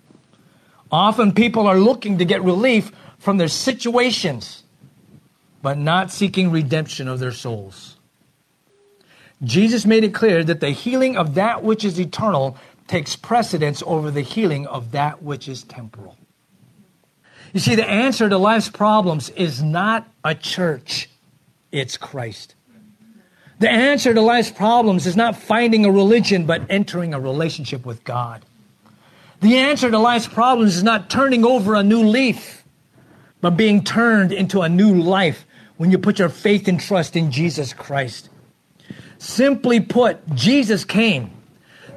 Often 0.91 1.33
people 1.33 1.67
are 1.67 1.79
looking 1.79 2.19
to 2.19 2.25
get 2.25 2.43
relief 2.43 2.93
from 3.19 3.37
their 3.37 3.49
situations, 3.49 4.63
but 5.63 5.79
not 5.79 6.11
seeking 6.11 6.51
redemption 6.51 7.09
of 7.09 7.19
their 7.21 7.33
souls. 7.33 7.97
Jesus 9.45 9.87
made 9.87 10.05
it 10.05 10.15
clear 10.15 10.43
that 10.45 10.61
the 10.61 10.71
healing 10.71 11.17
of 11.17 11.35
that 11.35 11.63
which 11.63 11.85
is 11.85 11.99
eternal 12.01 12.57
takes 12.87 13.17
precedence 13.17 13.83
over 13.87 14.11
the 14.11 14.21
healing 14.21 14.67
of 14.67 14.93
that 14.93 15.23
which 15.23 15.49
is 15.49 15.63
temporal. 15.63 16.17
You 17.53 17.61
see, 17.61 17.75
the 17.75 17.89
answer 17.89 18.29
to 18.29 18.37
life's 18.37 18.69
problems 18.69 19.31
is 19.31 19.63
not 19.63 20.09
a 20.25 20.35
church, 20.35 21.09
it's 21.71 21.97
Christ. 21.97 22.55
The 23.61 23.71
answer 23.71 24.13
to 24.13 24.21
life's 24.21 24.51
problems 24.51 25.07
is 25.07 25.17
not 25.17 25.37
finding 25.37 25.85
a 25.85 25.91
religion, 25.91 26.47
but 26.47 26.63
entering 26.69 27.15
a 27.15 27.21
relationship 27.21 27.87
with 27.87 28.03
God. 28.03 28.45
The 29.41 29.57
answer 29.59 29.91
to 29.91 29.99
life's 29.99 30.27
problems 30.27 30.77
is 30.77 30.83
not 30.83 31.09
turning 31.09 31.45
over 31.45 31.75
a 31.75 31.83
new 31.83 32.03
leaf, 32.03 32.65
but 33.41 33.57
being 33.57 33.85
turned 33.85 34.33
into 34.33 34.63
a 34.63 34.69
new 34.69 34.95
life 34.95 35.47
when 35.77 35.91
you 35.91 35.99
put 35.99 36.19
your 36.19 36.29
faith 36.29 36.67
and 36.67 36.81
trust 36.81 37.15
in 37.15 37.31
Jesus 37.31 37.73
Christ. 37.73 38.31
Simply 39.25 39.81
put, 39.81 40.35
Jesus 40.35 40.85
came 40.85 41.31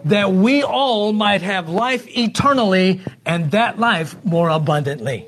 that 0.06 0.32
we 0.32 0.64
all 0.64 1.12
might 1.12 1.42
have 1.42 1.68
life 1.68 2.08
eternally 2.18 3.02
and 3.26 3.52
that 3.52 3.78
life 3.78 4.16
more 4.24 4.48
abundantly. 4.48 5.28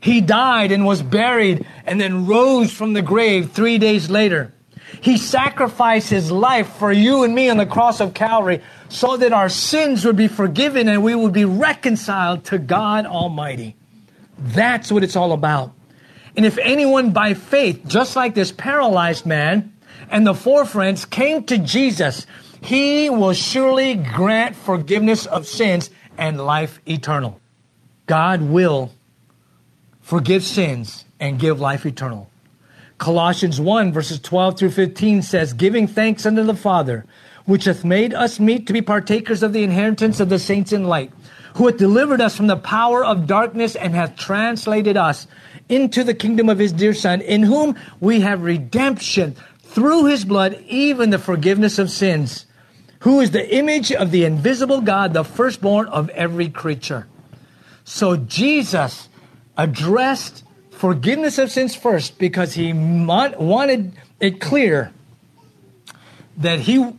He 0.00 0.20
died 0.20 0.72
and 0.72 0.84
was 0.84 1.02
buried 1.02 1.64
and 1.86 2.00
then 2.00 2.26
rose 2.26 2.72
from 2.72 2.94
the 2.94 3.00
grave 3.00 3.52
three 3.52 3.78
days 3.78 4.10
later. 4.10 4.52
He 5.00 5.18
sacrificed 5.18 6.10
his 6.10 6.32
life 6.32 6.68
for 6.78 6.90
you 6.90 7.22
and 7.22 7.32
me 7.32 7.48
on 7.48 7.58
the 7.58 7.66
cross 7.66 8.00
of 8.00 8.12
Calvary 8.12 8.60
so 8.88 9.16
that 9.18 9.32
our 9.32 9.48
sins 9.48 10.04
would 10.04 10.16
be 10.16 10.28
forgiven 10.28 10.88
and 10.88 11.04
we 11.04 11.14
would 11.14 11.32
be 11.32 11.44
reconciled 11.44 12.44
to 12.46 12.58
God 12.58 13.06
Almighty. 13.06 13.76
That's 14.36 14.90
what 14.90 15.04
it's 15.04 15.16
all 15.16 15.32
about. 15.32 15.72
And 16.36 16.44
if 16.44 16.58
anyone 16.58 17.12
by 17.12 17.34
faith, 17.34 17.82
just 17.86 18.16
like 18.16 18.34
this 18.34 18.50
paralyzed 18.50 19.26
man 19.26 19.72
and 20.10 20.26
the 20.26 20.34
four 20.34 20.64
friends, 20.64 21.04
came 21.04 21.44
to 21.44 21.58
Jesus, 21.58 22.26
he 22.60 23.10
will 23.10 23.32
surely 23.32 23.94
grant 23.94 24.56
forgiveness 24.56 25.26
of 25.26 25.46
sins 25.46 25.90
and 26.18 26.44
life 26.44 26.80
eternal. 26.86 27.40
God 28.06 28.42
will 28.42 28.92
forgive 30.00 30.44
sins 30.44 31.04
and 31.18 31.38
give 31.38 31.60
life 31.60 31.84
eternal. 31.84 32.30
Colossians 32.98 33.60
1 33.60 33.92
verses 33.92 34.20
12 34.20 34.58
through 34.58 34.70
15 34.70 35.22
says, 35.22 35.52
Giving 35.52 35.86
thanks 35.86 36.24
unto 36.24 36.42
the 36.42 36.54
Father, 36.54 37.04
which 37.44 37.64
hath 37.64 37.84
made 37.84 38.14
us 38.14 38.40
meet 38.40 38.66
to 38.66 38.72
be 38.72 38.80
partakers 38.80 39.42
of 39.42 39.52
the 39.52 39.62
inheritance 39.62 40.20
of 40.20 40.28
the 40.28 40.38
saints 40.38 40.72
in 40.72 40.84
light, 40.84 41.12
who 41.54 41.66
hath 41.66 41.76
delivered 41.76 42.20
us 42.20 42.36
from 42.36 42.46
the 42.46 42.56
power 42.56 43.04
of 43.04 43.26
darkness 43.26 43.76
and 43.76 43.94
hath 43.94 44.16
translated 44.16 44.96
us 44.96 45.26
into 45.68 46.04
the 46.04 46.14
kingdom 46.14 46.48
of 46.48 46.58
his 46.58 46.72
dear 46.72 46.94
Son, 46.94 47.20
in 47.20 47.42
whom 47.42 47.76
we 48.00 48.20
have 48.20 48.42
redemption 48.42 49.36
through 49.76 50.06
his 50.06 50.24
blood, 50.24 50.58
even 50.68 51.10
the 51.10 51.18
forgiveness 51.18 51.78
of 51.78 51.90
sins, 51.90 52.46
who 53.00 53.20
is 53.20 53.32
the 53.32 53.54
image 53.54 53.92
of 53.92 54.10
the 54.10 54.24
invisible 54.24 54.80
God, 54.80 55.12
the 55.12 55.22
firstborn 55.22 55.86
of 55.88 56.08
every 56.08 56.48
creature. 56.48 57.06
So 57.84 58.16
Jesus 58.16 59.10
addressed 59.54 60.44
forgiveness 60.70 61.36
of 61.36 61.50
sins 61.50 61.74
first 61.74 62.18
because 62.18 62.54
he 62.54 62.72
wanted 62.72 63.92
it 64.18 64.40
clear 64.40 64.92
that 66.38 66.60
he 66.60 66.94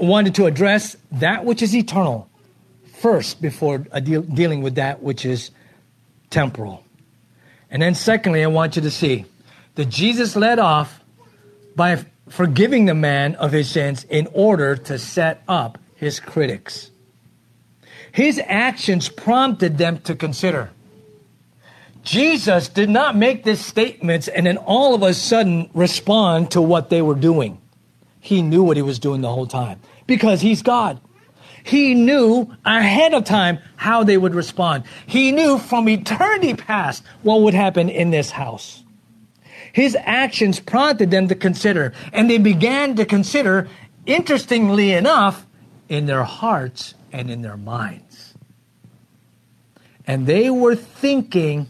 wanted 0.00 0.36
to 0.36 0.46
address 0.46 0.96
that 1.10 1.44
which 1.44 1.62
is 1.62 1.74
eternal 1.74 2.30
first 3.00 3.42
before 3.42 3.84
uh, 3.90 3.98
dealing 3.98 4.62
with 4.62 4.76
that 4.76 5.02
which 5.02 5.24
is 5.24 5.50
temporal. 6.30 6.84
And 7.72 7.82
then, 7.82 7.96
secondly, 7.96 8.44
I 8.44 8.46
want 8.46 8.76
you 8.76 8.82
to 8.82 8.90
see 8.92 9.24
that 9.74 9.86
Jesus 9.88 10.36
led 10.36 10.60
off 10.60 10.97
by 11.78 12.04
forgiving 12.28 12.84
the 12.84 12.94
man 12.94 13.36
of 13.36 13.52
his 13.52 13.70
sins 13.70 14.04
in 14.10 14.28
order 14.34 14.76
to 14.76 14.98
set 14.98 15.42
up 15.48 15.78
his 15.94 16.20
critics. 16.20 16.90
His 18.12 18.38
actions 18.46 19.08
prompted 19.08 19.78
them 19.78 20.00
to 20.00 20.14
consider 20.14 20.70
Jesus 22.08 22.68
did 22.68 22.88
not 22.88 23.16
make 23.16 23.44
these 23.44 23.62
statements 23.62 24.28
and 24.28 24.46
then 24.46 24.56
all 24.56 24.94
of 24.94 25.02
a 25.02 25.12
sudden 25.12 25.68
respond 25.74 26.52
to 26.52 26.62
what 26.62 26.88
they 26.88 27.02
were 27.02 27.14
doing. 27.14 27.60
He 28.20 28.40
knew 28.40 28.62
what 28.62 28.78
he 28.78 28.82
was 28.82 28.98
doing 28.98 29.20
the 29.20 29.28
whole 29.28 29.46
time 29.46 29.78
because 30.06 30.40
he's 30.40 30.62
God. 30.62 31.00
He 31.64 31.92
knew 31.94 32.50
ahead 32.64 33.12
of 33.12 33.24
time 33.24 33.58
how 33.76 34.04
they 34.04 34.16
would 34.16 34.34
respond. 34.34 34.84
He 35.06 35.32
knew 35.32 35.58
from 35.58 35.86
eternity 35.86 36.54
past 36.54 37.04
what 37.22 37.42
would 37.42 37.52
happen 37.52 37.90
in 37.90 38.10
this 38.10 38.30
house. 38.30 38.82
His 39.78 39.96
actions 40.02 40.58
prompted 40.58 41.12
them 41.12 41.28
to 41.28 41.36
consider, 41.36 41.92
and 42.12 42.28
they 42.28 42.38
began 42.38 42.96
to 42.96 43.04
consider, 43.04 43.68
interestingly 44.06 44.90
enough, 44.90 45.46
in 45.88 46.06
their 46.06 46.24
hearts 46.24 46.94
and 47.12 47.30
in 47.30 47.42
their 47.42 47.56
minds. 47.56 48.34
And 50.04 50.26
they 50.26 50.50
were 50.50 50.74
thinking, 50.74 51.68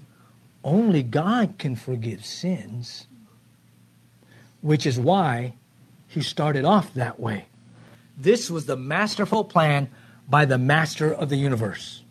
only 0.64 1.02
God 1.02 1.58
can 1.58 1.76
forgive 1.76 2.24
sins, 2.24 3.06
which 4.62 4.86
is 4.86 4.98
why 4.98 5.52
he 6.06 6.22
started 6.22 6.64
off 6.64 6.94
that 6.94 7.20
way. 7.20 7.44
This 8.16 8.50
was 8.50 8.64
the 8.64 8.74
masterful 8.74 9.44
plan 9.44 9.90
by 10.26 10.46
the 10.46 10.56
master 10.56 11.12
of 11.12 11.28
the 11.28 11.36
universe. 11.36 12.02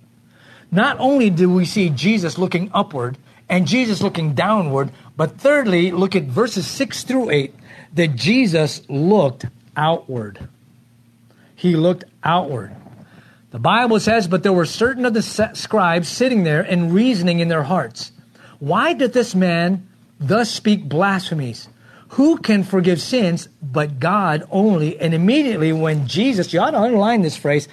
Not 0.70 1.00
only 1.00 1.32
do 1.32 1.52
we 1.52 1.66
see 1.66 1.90
Jesus 1.90 2.38
looking 2.38 2.70
upward 2.72 3.18
and 3.50 3.66
Jesus 3.66 4.04
looking 4.04 4.36
downward, 4.36 4.92
but 5.18 5.40
thirdly, 5.40 5.92
look 5.92 6.16
at 6.16 6.24
verses 6.24 6.68
6 6.68 7.04
through 7.04 7.32
8 7.32 7.56
that 7.94 8.16
Jesus 8.16 8.82
looked 8.88 9.46
outward. 9.76 10.48
He 11.56 11.76
looked 11.76 12.06
outward. 12.24 12.76
The 13.50 13.60
Bible 13.60 14.00
says, 14.00 14.28
But 14.28 14.44
there 14.44 14.54
were 14.54 14.66
certain 14.66 15.06
of 15.06 15.16
the 15.16 15.24
scribes 15.54 16.08
sitting 16.08 16.44
there 16.44 16.62
and 16.62 16.94
reasoning 16.94 17.40
in 17.40 17.48
their 17.48 17.64
hearts. 17.64 18.12
Why 18.60 18.94
did 18.94 19.14
this 19.14 19.34
man 19.34 19.88
thus 20.20 20.52
speak 20.52 20.88
blasphemies? 20.88 21.68
Who 22.10 22.38
can 22.38 22.64
forgive 22.64 23.02
sins 23.02 23.50
but 23.62 24.00
God 24.00 24.44
only? 24.52 25.00
And 25.00 25.14
immediately 25.14 25.74
when 25.74 26.08
Jesus, 26.08 26.54
you 26.54 26.60
ought 26.60 26.72
to 26.72 26.80
underline 26.80 27.22
this 27.22 27.36
phrase, 27.36 27.68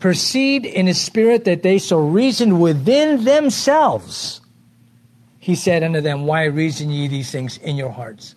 perceived 0.00 0.66
in 0.66 0.86
his 0.86 1.00
spirit 1.00 1.44
that 1.44 1.62
they 1.62 1.78
so 1.78 1.98
reasoned 1.98 2.60
within 2.60 3.24
themselves, 3.24 4.40
he 5.46 5.54
said 5.54 5.84
unto 5.84 6.00
them, 6.00 6.26
Why 6.26 6.46
reason 6.46 6.90
ye 6.90 7.06
these 7.06 7.30
things 7.30 7.56
in 7.58 7.76
your 7.76 7.92
hearts? 7.92 8.34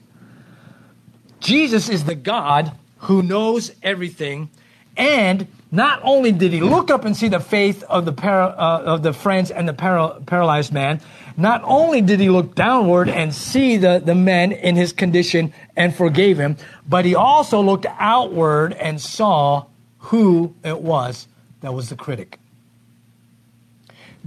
Jesus 1.39 1.89
is 1.89 2.03
the 2.03 2.13
God 2.13 2.71
who 2.99 3.23
knows 3.23 3.71
everything 3.81 4.51
and 4.95 5.47
not 5.71 6.01
only 6.03 6.31
did 6.31 6.53
he 6.53 6.61
look 6.61 6.91
up 6.91 7.05
and 7.05 7.17
see 7.17 7.27
the 7.27 7.39
faith 7.39 7.81
of 7.89 8.05
the, 8.05 8.11
para, 8.11 8.53
uh, 8.55 8.83
of 8.85 9.01
the 9.01 9.11
friends 9.11 9.49
and 9.49 9.67
the 9.67 9.73
para, 9.73 10.19
paralyzed 10.27 10.71
man, 10.71 11.01
not 11.35 11.63
only 11.63 12.01
did 12.01 12.19
he 12.19 12.29
look 12.29 12.53
downward 12.53 13.09
and 13.09 13.33
see 13.33 13.77
the, 13.77 13.99
the 14.05 14.13
men 14.13 14.51
in 14.51 14.75
his 14.75 14.93
condition 14.93 15.51
and 15.75 15.95
forgave 15.95 16.37
him, 16.37 16.57
but 16.87 17.05
he 17.05 17.15
also 17.15 17.59
looked 17.59 17.87
outward 17.97 18.73
and 18.73 19.01
saw 19.01 19.65
who 19.97 20.53
it 20.63 20.79
was 20.79 21.27
that 21.61 21.73
was 21.73 21.89
the 21.89 21.95
critic. 21.95 22.37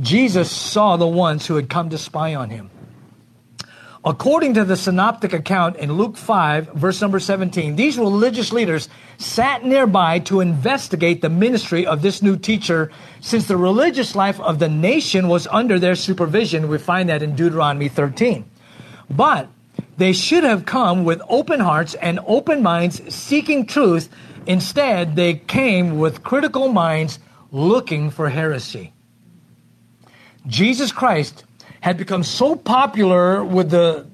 Jesus 0.01 0.51
saw 0.51 0.97
the 0.97 1.07
ones 1.07 1.47
who 1.47 1.55
had 1.55 1.69
come 1.69 1.91
to 1.91 1.99
spy 1.99 2.35
on 2.35 2.51
him. 2.51 2.72
According 4.05 4.55
to 4.55 4.65
the 4.65 4.77
synoptic 4.77 5.33
account 5.33 5.77
in 5.77 5.93
Luke 5.93 6.17
5, 6.17 6.73
verse 6.75 7.01
number 7.01 7.21
17, 7.21 7.77
these 7.77 7.97
religious 7.97 8.53
leaders 8.53 8.89
sat 9.17 9.65
nearby 9.65 10.19
to 10.21 10.41
investigate 10.41 11.23
the 11.23 11.29
ministry 11.29 11.87
of 11.87 12.03
this 12.03 12.21
new 12.21 12.37
teacher 12.37 12.91
since 13.21 13.47
the 13.47 13.57
religious 13.57 14.17
life 14.17 14.41
of 14.41 14.59
the 14.59 14.69
nation 14.69 15.29
was 15.29 15.47
under 15.47 15.79
their 15.79 15.95
supervision. 15.95 16.67
We 16.67 16.79
find 16.79 17.09
that 17.11 17.23
in 17.23 17.37
Deuteronomy 17.37 17.89
13. 17.89 18.45
But 19.09 19.49
they 19.99 20.13
should 20.13 20.43
have 20.43 20.67
come 20.67 21.05
with 21.05 21.23
open 21.29 21.61
hearts 21.61 21.95
and 21.95 22.19
open 22.27 22.61
minds 22.61 23.15
seeking 23.15 23.67
truth. 23.67 24.09
Instead, 24.47 25.15
they 25.15 25.35
came 25.35 26.01
with 26.01 26.25
critical 26.25 26.67
minds 26.67 27.21
looking 27.53 28.11
for 28.11 28.31
heresy. 28.31 28.93
Jesus 30.49 30.91
Christ 30.91 31.45
had 31.83 31.97
become 31.97 32.23
so 32.23 32.55
popular 32.55 33.45
with 33.45 33.71
the 33.71 34.07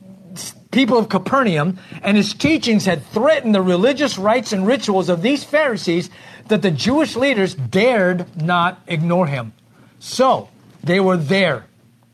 people 0.70 0.98
of 0.98 1.08
Capernaum, 1.08 1.78
and 2.02 2.16
his 2.16 2.32
teachings 2.32 2.86
had 2.86 3.04
threatened 3.06 3.54
the 3.54 3.60
religious 3.62 4.18
rites 4.18 4.52
and 4.52 4.66
rituals 4.66 5.08
of 5.10 5.20
these 5.20 5.44
Pharisees 5.44 6.08
that 6.48 6.62
the 6.62 6.70
Jewish 6.70 7.14
leaders 7.14 7.54
dared 7.54 8.42
not 8.42 8.80
ignore 8.86 9.26
him. 9.26 9.52
So 9.98 10.48
they 10.82 10.98
were 10.98 11.18
there, 11.18 11.66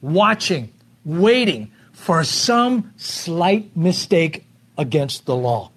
watching, 0.02 0.72
waiting 1.04 1.70
for 1.92 2.24
some 2.24 2.92
slight 2.96 3.76
mistake 3.76 4.46
against 4.76 5.24
the 5.24 5.36
law. 5.36 5.70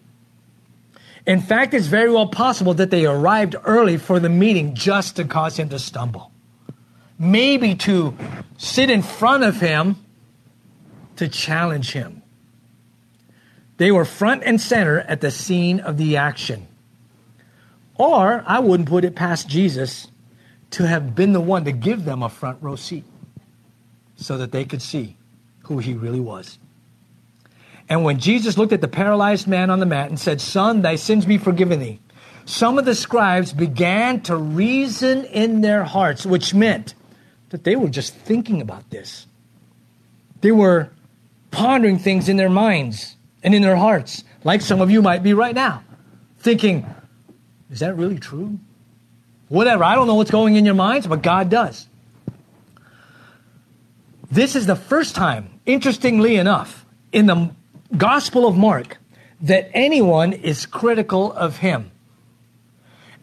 In 1.27 1.39
fact, 1.39 1.75
it's 1.75 1.85
very 1.85 2.11
well 2.11 2.27
possible 2.27 2.73
that 2.75 2.89
they 2.89 3.05
arrived 3.05 3.55
early 3.63 3.97
for 3.97 4.19
the 4.19 4.29
meeting 4.29 4.73
just 4.73 5.17
to 5.17 5.23
cause 5.23 5.57
him 5.57 5.69
to 5.69 5.77
stumble 5.77 6.31
maybe 7.19 7.75
to 7.75 8.15
sit 8.57 8.89
in 8.89 9.01
front 9.01 9.43
of 9.43 9.59
him 9.59 9.95
to 11.17 11.27
challenge 11.27 11.91
him. 11.91 12.21
They 13.77 13.91
were 13.91 14.05
front 14.05 14.43
and 14.43 14.59
center 14.59 14.99
at 15.01 15.21
the 15.21 15.31
scene 15.31 15.79
of 15.79 15.97
the 15.97 16.17
action. 16.17 16.67
Or 17.95 18.43
I 18.45 18.59
wouldn't 18.59 18.89
put 18.89 19.03
it 19.03 19.15
past 19.15 19.47
Jesus 19.47 20.07
to 20.71 20.87
have 20.87 21.15
been 21.15 21.33
the 21.33 21.41
one 21.41 21.65
to 21.65 21.71
give 21.71 22.05
them 22.05 22.21
a 22.21 22.29
front 22.29 22.61
row 22.61 22.75
seat 22.75 23.05
so 24.15 24.37
that 24.37 24.51
they 24.51 24.65
could 24.65 24.81
see 24.81 25.15
who 25.63 25.79
he 25.79 25.93
really 25.93 26.19
was. 26.19 26.57
And 27.89 28.03
when 28.03 28.19
Jesus 28.19 28.57
looked 28.57 28.73
at 28.73 28.81
the 28.81 28.87
paralyzed 28.87 29.47
man 29.47 29.69
on 29.69 29.79
the 29.79 29.85
mat 29.85 30.09
and 30.09 30.19
said, 30.19 30.41
Son, 30.41 30.81
thy 30.81 30.95
sins 30.95 31.25
be 31.25 31.37
forgiven 31.37 31.79
thee, 31.79 31.99
some 32.45 32.77
of 32.77 32.85
the 32.85 32.95
scribes 32.95 33.53
began 33.53 34.21
to 34.21 34.35
reason 34.35 35.25
in 35.25 35.61
their 35.61 35.83
hearts, 35.83 36.25
which 36.25 36.53
meant 36.53 36.95
that 37.49 37.63
they 37.63 37.75
were 37.75 37.89
just 37.89 38.13
thinking 38.13 38.61
about 38.61 38.89
this. 38.89 39.27
They 40.41 40.51
were 40.51 40.89
pondering 41.51 41.97
things 41.97 42.29
in 42.29 42.37
their 42.37 42.49
minds 42.49 43.15
and 43.43 43.55
in 43.55 43.61
their 43.61 43.75
hearts, 43.75 44.23
like 44.43 44.61
some 44.61 44.81
of 44.81 44.91
you 44.91 45.01
might 45.01 45.23
be 45.23 45.33
right 45.33 45.55
now, 45.55 45.83
thinking, 46.39 46.85
is 47.71 47.79
that 47.79 47.95
really 47.95 48.19
true? 48.19 48.59
Whatever. 49.47 49.83
I 49.83 49.95
don't 49.95 50.07
know 50.07 50.15
what's 50.15 50.31
going 50.31 50.55
in 50.55 50.65
your 50.65 50.75
minds, 50.75 51.07
but 51.07 51.21
God 51.21 51.49
does. 51.49 51.87
This 54.29 54.55
is 54.55 54.65
the 54.65 54.75
first 54.75 55.15
time, 55.15 55.59
interestingly 55.65 56.35
enough, 56.35 56.85
in 57.13 57.27
the 57.27 57.51
Gospel 57.95 58.45
of 58.45 58.57
Mark, 58.57 58.97
that 59.41 59.69
anyone 59.73 60.33
is 60.33 60.65
critical 60.65 61.31
of 61.31 61.57
him. 61.57 61.91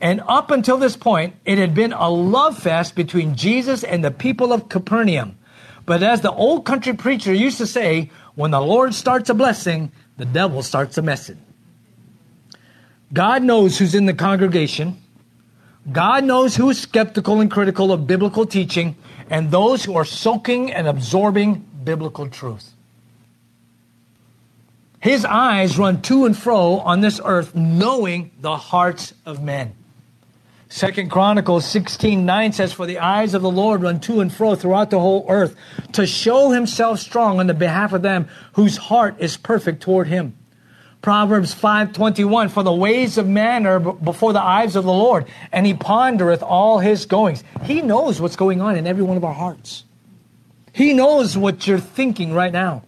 And 0.00 0.20
up 0.26 0.50
until 0.50 0.76
this 0.76 0.96
point, 0.96 1.36
it 1.44 1.58
had 1.58 1.74
been 1.74 1.92
a 1.92 2.10
love 2.10 2.58
fest 2.58 2.94
between 2.94 3.36
Jesus 3.36 3.84
and 3.84 4.04
the 4.04 4.10
people 4.10 4.52
of 4.52 4.68
Capernaum. 4.68 5.38
But 5.86 6.02
as 6.02 6.20
the 6.20 6.32
old 6.32 6.64
country 6.64 6.94
preacher 6.94 7.32
used 7.32 7.58
to 7.58 7.66
say, 7.66 8.10
when 8.34 8.50
the 8.50 8.60
Lord 8.60 8.94
starts 8.94 9.30
a 9.30 9.34
blessing, 9.34 9.92
the 10.16 10.24
devil 10.24 10.62
starts 10.62 10.98
a 10.98 11.02
messing. 11.02 11.40
God 13.12 13.42
knows 13.42 13.78
who's 13.78 13.94
in 13.94 14.06
the 14.06 14.14
congregation. 14.14 15.00
God 15.90 16.24
knows 16.24 16.56
who 16.56 16.70
is 16.70 16.80
skeptical 16.80 17.40
and 17.40 17.50
critical 17.50 17.92
of 17.92 18.06
biblical 18.06 18.46
teaching 18.46 18.96
and 19.30 19.50
those 19.50 19.84
who 19.84 19.94
are 19.96 20.04
soaking 20.04 20.72
and 20.72 20.86
absorbing 20.86 21.64
biblical 21.84 22.28
truth. 22.28 22.72
His 25.00 25.24
eyes 25.24 25.76
run 25.78 26.00
to 26.02 26.24
and 26.24 26.36
fro 26.36 26.78
on 26.78 27.00
this 27.00 27.20
earth, 27.22 27.54
knowing 27.54 28.30
the 28.40 28.56
hearts 28.56 29.12
of 29.26 29.42
men. 29.42 29.74
Second 30.74 31.08
Chronicles 31.08 31.64
16 31.66 32.26
9 32.26 32.52
says, 32.52 32.72
For 32.72 32.84
the 32.84 32.98
eyes 32.98 33.32
of 33.34 33.42
the 33.42 33.50
Lord 33.50 33.82
run 33.82 34.00
to 34.00 34.18
and 34.18 34.32
fro 34.32 34.56
throughout 34.56 34.90
the 34.90 34.98
whole 34.98 35.24
earth 35.28 35.54
to 35.92 36.04
show 36.04 36.50
himself 36.50 36.98
strong 36.98 37.38
on 37.38 37.46
the 37.46 37.54
behalf 37.54 37.92
of 37.92 38.02
them 38.02 38.26
whose 38.54 38.76
heart 38.76 39.14
is 39.20 39.36
perfect 39.36 39.84
toward 39.84 40.08
him. 40.08 40.36
Proverbs 41.00 41.54
5:21 41.54 42.50
For 42.50 42.64
the 42.64 42.72
ways 42.72 43.18
of 43.18 43.28
man 43.28 43.68
are 43.68 43.78
before 43.78 44.32
the 44.32 44.42
eyes 44.42 44.74
of 44.74 44.82
the 44.82 44.92
Lord 44.92 45.26
and 45.52 45.64
he 45.64 45.74
pondereth 45.74 46.42
all 46.42 46.80
his 46.80 47.06
goings. 47.06 47.44
He 47.62 47.80
knows 47.80 48.20
what's 48.20 48.34
going 48.34 48.60
on 48.60 48.74
in 48.74 48.84
every 48.84 49.04
one 49.04 49.16
of 49.16 49.22
our 49.22 49.32
hearts. 49.32 49.84
He 50.72 50.92
knows 50.92 51.38
what 51.38 51.68
you're 51.68 51.78
thinking 51.78 52.32
right 52.32 52.52
now. 52.52 52.82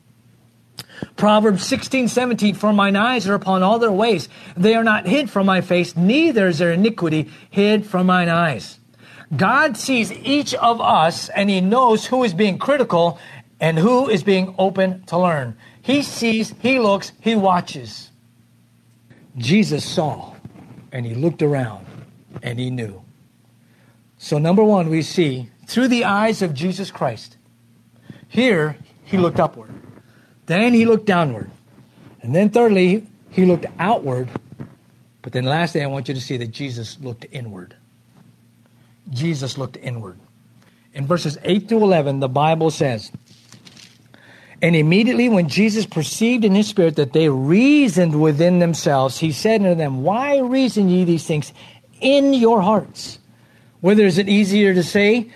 Proverbs 1.17 1.65
16, 1.65 2.09
17, 2.09 2.55
For 2.55 2.73
mine 2.73 2.97
eyes 2.97 3.29
are 3.29 3.35
upon 3.35 3.63
all 3.63 3.79
their 3.79 3.93
ways. 3.93 4.29
They 4.57 4.75
are 4.75 4.85
not 4.85 5.07
hid 5.07 5.31
from 5.31 5.47
my 5.47 5.61
face, 5.61 5.97
neither 5.97 6.49
is 6.49 6.59
their 6.59 6.73
iniquity 6.73 7.31
hid 7.51 7.87
from 7.87 8.07
mine 8.07 8.29
eyes. 8.29 8.79
God 9.35 9.77
sees 9.77 10.13
each 10.13 10.55
of 10.55 10.81
us 10.81 11.29
and 11.31 11.51
he 11.51 11.61
knows 11.61 12.07
who 12.07 12.23
is 12.23 12.33
being 12.33 12.59
critical 12.59 13.19
and 13.59 13.79
who 13.79 14.09
is 14.09 14.23
being 14.23 14.55
open 14.59 15.03
to 15.05 15.19
learn. 15.19 15.57
He 15.83 16.03
sees, 16.03 16.55
he 16.61 16.79
looks, 16.79 17.13
he 17.21 17.35
watches. 17.35 18.11
Jesus 19.37 19.85
saw 19.85 20.35
and 20.93 21.05
he 21.05 21.15
looked 21.15 21.43
around 21.43 21.87
and 22.43 22.59
he 22.59 22.71
knew. 22.71 23.03
So, 24.19 24.39
number 24.39 24.65
one, 24.65 24.89
we 24.89 25.03
see 25.03 25.51
through 25.67 25.89
the 25.89 26.05
eyes 26.05 26.41
of 26.41 26.55
Jesus 26.55 26.91
Christ. 26.91 27.37
Here, 28.29 28.77
he 29.05 29.19
looked 29.19 29.41
upward. 29.41 29.71
Then 30.47 30.73
he 30.73 30.87
looked 30.87 31.07
downward. 31.07 31.51
And 32.23 32.35
then 32.35 32.51
thirdly, 32.51 33.07
he 33.31 33.45
looked 33.45 33.67
outward. 33.79 34.29
But 35.23 35.33
then 35.33 35.45
lastly, 35.45 35.83
I 35.83 35.87
want 35.87 36.09
you 36.09 36.15
to 36.15 36.21
see 36.21 36.37
that 36.39 36.53
Jesus 36.53 36.99
looked 37.01 37.27
inward. 37.31 37.77
Jesus 39.11 39.59
looked 39.59 39.77
inward. 39.77 40.19
In 40.95 41.07
verses 41.07 41.37
8 41.43 41.69
to 41.69 41.77
11, 41.77 42.21
the 42.21 42.29
Bible 42.29 42.71
says, 42.71 43.13
And 44.63 44.75
immediately 44.75 45.29
when 45.29 45.49
Jesus 45.49 45.85
perceived 45.85 46.45
in 46.45 46.55
his 46.55 46.69
spirit 46.69 46.97
that 46.97 47.13
they 47.13 47.29
reasoned 47.29 48.21
within 48.21 48.61
themselves, 48.61 49.19
he 49.19 49.33
said 49.33 49.61
unto 49.61 49.75
them, 49.75 50.03
Why 50.03 50.39
reason 50.39 50.89
ye 50.89 51.05
these 51.05 51.27
things 51.27 51.53
in 52.01 52.33
your 52.33 52.63
hearts? 52.63 53.19
Whether 53.81 54.07
is 54.07 54.19
it 54.19 54.29
easier 54.29 54.75
to 54.75 54.83
say, 54.83 55.31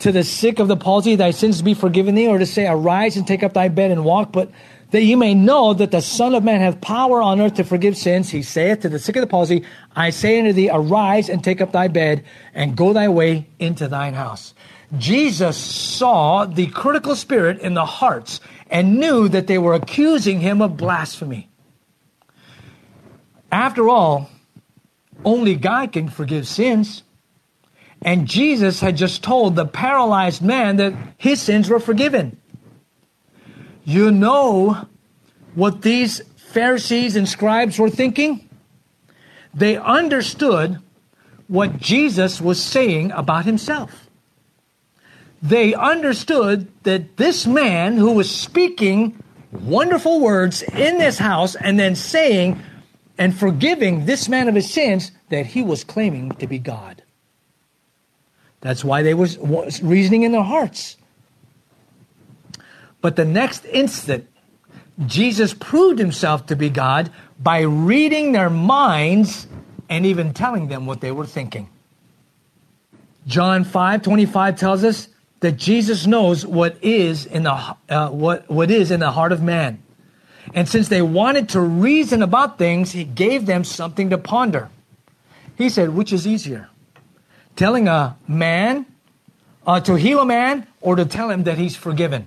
to 0.00 0.12
the 0.12 0.24
sick 0.24 0.58
of 0.58 0.68
the 0.68 0.76
palsy, 0.76 1.16
thy 1.16 1.30
sins 1.30 1.62
be 1.62 1.74
forgiven 1.74 2.14
thee, 2.14 2.28
or 2.28 2.38
to 2.38 2.46
say, 2.46 2.66
arise 2.66 3.16
and 3.16 3.26
take 3.26 3.42
up 3.42 3.54
thy 3.54 3.68
bed 3.68 3.90
and 3.90 4.04
walk, 4.04 4.32
but 4.32 4.50
that 4.90 5.02
you 5.02 5.16
may 5.16 5.34
know 5.34 5.74
that 5.74 5.90
the 5.90 6.00
Son 6.00 6.34
of 6.34 6.44
Man 6.44 6.60
hath 6.60 6.80
power 6.80 7.22
on 7.22 7.40
earth 7.40 7.54
to 7.54 7.64
forgive 7.64 7.96
sins. 7.96 8.30
He 8.30 8.42
saith 8.42 8.80
to 8.80 8.88
the 8.88 8.98
sick 8.98 9.16
of 9.16 9.22
the 9.22 9.26
palsy, 9.26 9.64
I 9.96 10.10
say 10.10 10.38
unto 10.38 10.52
thee, 10.52 10.70
arise 10.70 11.28
and 11.28 11.42
take 11.42 11.60
up 11.60 11.72
thy 11.72 11.88
bed 11.88 12.24
and 12.54 12.76
go 12.76 12.92
thy 12.92 13.08
way 13.08 13.48
into 13.58 13.88
thine 13.88 14.14
house. 14.14 14.54
Jesus 14.98 15.56
saw 15.56 16.44
the 16.44 16.66
critical 16.68 17.16
spirit 17.16 17.60
in 17.60 17.74
the 17.74 17.84
hearts 17.84 18.40
and 18.70 19.00
knew 19.00 19.28
that 19.28 19.46
they 19.46 19.58
were 19.58 19.74
accusing 19.74 20.40
him 20.40 20.62
of 20.62 20.76
blasphemy. 20.76 21.48
After 23.50 23.88
all, 23.88 24.30
only 25.24 25.54
God 25.54 25.92
can 25.92 26.08
forgive 26.08 26.46
sins. 26.46 27.03
And 28.04 28.28
Jesus 28.28 28.80
had 28.80 28.96
just 28.96 29.22
told 29.22 29.56
the 29.56 29.64
paralyzed 29.64 30.42
man 30.42 30.76
that 30.76 30.94
his 31.16 31.40
sins 31.40 31.70
were 31.70 31.80
forgiven. 31.80 32.38
You 33.84 34.10
know 34.10 34.86
what 35.54 35.82
these 35.82 36.20
Pharisees 36.36 37.16
and 37.16 37.28
scribes 37.28 37.78
were 37.78 37.90
thinking? 37.90 38.48
They 39.54 39.76
understood 39.76 40.78
what 41.48 41.78
Jesus 41.78 42.40
was 42.40 42.62
saying 42.62 43.10
about 43.12 43.44
himself. 43.44 44.08
They 45.42 45.74
understood 45.74 46.68
that 46.84 47.16
this 47.16 47.46
man 47.46 47.96
who 47.96 48.12
was 48.12 48.30
speaking 48.30 49.22
wonderful 49.52 50.20
words 50.20 50.62
in 50.62 50.98
this 50.98 51.18
house 51.18 51.54
and 51.54 51.78
then 51.78 51.94
saying 51.94 52.60
and 53.18 53.36
forgiving 53.36 54.06
this 54.06 54.28
man 54.28 54.48
of 54.48 54.54
his 54.54 54.72
sins, 54.72 55.12
that 55.28 55.46
he 55.46 55.62
was 55.62 55.84
claiming 55.84 56.30
to 56.32 56.46
be 56.46 56.58
God. 56.58 57.03
That's 58.64 58.82
why 58.82 59.02
they 59.02 59.12
was 59.12 59.38
reasoning 59.82 60.22
in 60.22 60.32
their 60.32 60.42
hearts. 60.42 60.96
But 63.02 63.14
the 63.14 63.26
next 63.26 63.66
instant, 63.66 64.26
Jesus 65.04 65.52
proved 65.52 65.98
himself 65.98 66.46
to 66.46 66.56
be 66.56 66.70
God 66.70 67.10
by 67.38 67.60
reading 67.60 68.32
their 68.32 68.48
minds 68.48 69.46
and 69.90 70.06
even 70.06 70.32
telling 70.32 70.68
them 70.68 70.86
what 70.86 71.02
they 71.02 71.12
were 71.12 71.26
thinking. 71.26 71.68
John 73.26 73.64
5 73.64 74.00
25 74.00 74.56
tells 74.56 74.82
us 74.82 75.08
that 75.40 75.58
Jesus 75.58 76.06
knows 76.06 76.46
what 76.46 76.82
is 76.82 77.26
in 77.26 77.42
the, 77.42 77.76
uh, 77.90 78.08
what, 78.08 78.48
what 78.50 78.70
is 78.70 78.90
in 78.90 79.00
the 79.00 79.10
heart 79.10 79.32
of 79.32 79.42
man. 79.42 79.82
And 80.54 80.66
since 80.66 80.88
they 80.88 81.02
wanted 81.02 81.50
to 81.50 81.60
reason 81.60 82.22
about 82.22 82.56
things, 82.56 82.92
he 82.92 83.04
gave 83.04 83.44
them 83.44 83.62
something 83.62 84.08
to 84.08 84.16
ponder. 84.16 84.70
He 85.58 85.68
said, 85.68 85.90
Which 85.90 86.14
is 86.14 86.26
easier? 86.26 86.70
Telling 87.56 87.88
a 87.88 88.16
man 88.26 88.86
uh, 89.66 89.80
to 89.80 89.94
heal 89.94 90.20
a 90.20 90.26
man 90.26 90.66
or 90.80 90.96
to 90.96 91.04
tell 91.04 91.30
him 91.30 91.44
that 91.44 91.58
he's 91.58 91.76
forgiven? 91.76 92.26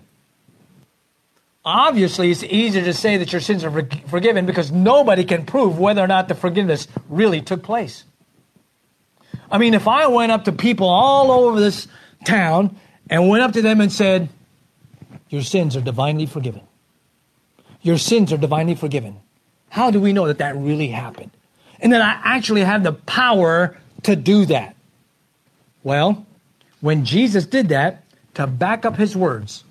Obviously, 1.65 2.31
it's 2.31 2.43
easier 2.43 2.81
to 2.85 2.93
say 2.93 3.17
that 3.17 3.33
your 3.33 3.41
sins 3.41 3.65
are 3.65 3.85
forgiven 4.07 4.45
because 4.45 4.71
nobody 4.71 5.25
can 5.25 5.45
prove 5.45 5.77
whether 5.77 6.01
or 6.01 6.07
not 6.07 6.29
the 6.29 6.35
forgiveness 6.35 6.87
really 7.09 7.41
took 7.41 7.61
place. 7.61 8.05
I 9.51 9.57
mean, 9.57 9.73
if 9.73 9.85
I 9.85 10.07
went 10.07 10.31
up 10.31 10.45
to 10.45 10.53
people 10.53 10.87
all 10.87 11.29
over 11.29 11.59
this 11.59 11.89
town 12.23 12.77
and 13.09 13.27
went 13.27 13.43
up 13.43 13.51
to 13.51 13.61
them 13.61 13.81
and 13.81 13.91
said, 13.91 14.29
Your 15.27 15.41
sins 15.41 15.75
are 15.75 15.81
divinely 15.81 16.25
forgiven. 16.25 16.61
Your 17.81 17.97
sins 17.97 18.31
are 18.31 18.37
divinely 18.37 18.75
forgiven. 18.75 19.19
How 19.69 19.91
do 19.91 19.99
we 19.99 20.13
know 20.13 20.27
that 20.27 20.37
that 20.37 20.55
really 20.55 20.87
happened? 20.87 21.31
And 21.81 21.91
that 21.91 22.01
I 22.01 22.35
actually 22.35 22.61
have 22.61 22.83
the 22.83 22.93
power 22.93 23.77
to 24.03 24.15
do 24.15 24.45
that? 24.45 24.76
Well, 25.87 26.25
when 26.81 27.05
Jesus 27.05 27.45
did 27.45 27.69
that, 27.69 28.03
to 28.33 28.45
back 28.45 28.83
up 28.83 28.97
his 28.97 29.15
words, 29.15 29.63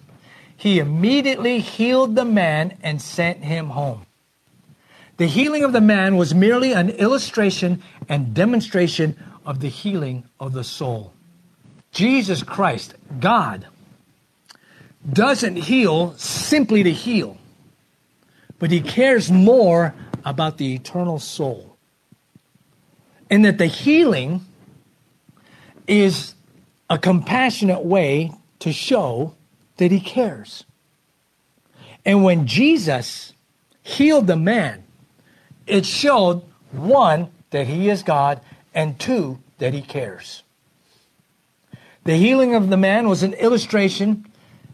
he 0.57 0.79
immediately 0.79 1.59
healed 1.59 2.17
the 2.17 2.25
man 2.25 2.79
and 2.83 3.03
sent 3.03 3.45
him 3.45 3.69
home. 3.69 4.07
The 5.19 5.27
healing 5.27 5.63
of 5.63 5.75
the 5.75 5.83
man 5.83 6.17
was 6.17 6.35
merely 6.35 6.73
an 6.73 6.89
illustration 6.89 7.83
and 8.09 8.33
demonstration 8.33 9.15
of 9.45 9.61
the 9.61 9.69
healing 9.69 10.25
of 10.41 10.55
the 10.55 10.65
soul. 10.65 11.13
Jesus 11.93 12.43
Christ, 12.43 12.95
God, 13.21 13.67
doesn't 15.13 15.57
heal 15.57 16.15
simply 16.17 16.83
to 16.83 16.93
heal, 16.93 17.37
but 18.59 18.71
he 18.71 18.81
cares 18.81 19.31
more 19.31 19.95
about 20.25 20.57
the 20.57 20.75
eternal 20.75 21.19
soul. 21.19 21.77
And 23.29 23.45
that 23.45 23.59
the 23.59 23.67
healing 23.67 24.47
is 25.87 26.35
a 26.89 26.99
compassionate 26.99 27.85
way 27.85 28.33
to 28.61 28.73
show 28.73 29.35
that 29.77 29.91
he 29.91 30.01
cares. 30.01 30.65
And 32.05 32.23
when 32.23 32.47
Jesus 32.47 33.33
healed 33.83 34.27
the 34.27 34.37
man, 34.37 34.85
it 35.67 35.85
showed 35.85 36.43
one, 36.73 37.29
that 37.51 37.67
he 37.67 37.89
is 37.89 38.03
God, 38.03 38.41
and 38.75 38.99
two, 38.99 39.39
that 39.59 39.73
he 39.75 39.83
cares. 39.83 40.43
The 42.05 42.17
healing 42.17 42.55
of 42.55 42.69
the 42.69 42.77
man 42.77 43.09
was 43.09 43.23
an 43.23 43.35
illustration 43.35 44.27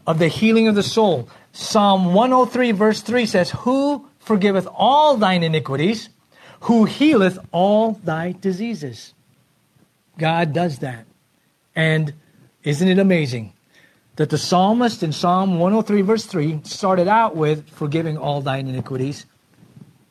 of 0.05 0.19
the 0.19 0.27
healing 0.27 0.67
of 0.67 0.75
the 0.75 0.83
soul. 0.83 1.27
Psalm 1.51 2.13
103, 2.13 2.71
verse 2.71 3.01
3 3.01 3.25
says, 3.25 3.51
Who 3.51 4.07
forgiveth 4.19 4.67
all 4.73 5.17
thine 5.17 5.43
iniquities, 5.43 6.09
who 6.61 6.85
healeth 6.85 7.37
all 7.51 7.93
thy 8.03 8.33
diseases. 8.33 9.13
God 10.17 10.53
does 10.53 10.79
that. 10.79 11.05
And 11.75 12.13
isn't 12.63 12.87
it 12.87 12.99
amazing 12.99 13.53
that 14.15 14.29
the 14.29 14.37
psalmist 14.37 15.01
in 15.03 15.11
Psalm 15.11 15.59
103, 15.59 16.01
verse 16.01 16.25
3, 16.25 16.61
started 16.63 17.07
out 17.07 17.35
with 17.35 17.69
forgiving 17.69 18.17
all 18.17 18.41
thine 18.41 18.67
iniquities 18.67 19.25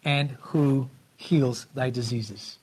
and 0.04 0.30
who 0.40 0.88
heals 1.16 1.66
thy 1.74 1.90
diseases? 1.90 2.58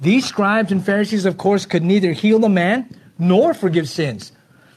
These 0.00 0.26
scribes 0.26 0.72
and 0.72 0.84
Pharisees, 0.84 1.24
of 1.24 1.36
course, 1.36 1.66
could 1.66 1.82
neither 1.82 2.12
heal 2.12 2.38
the 2.38 2.48
man 2.48 2.88
nor 3.18 3.52
forgive 3.52 3.88
sins. 3.88 4.32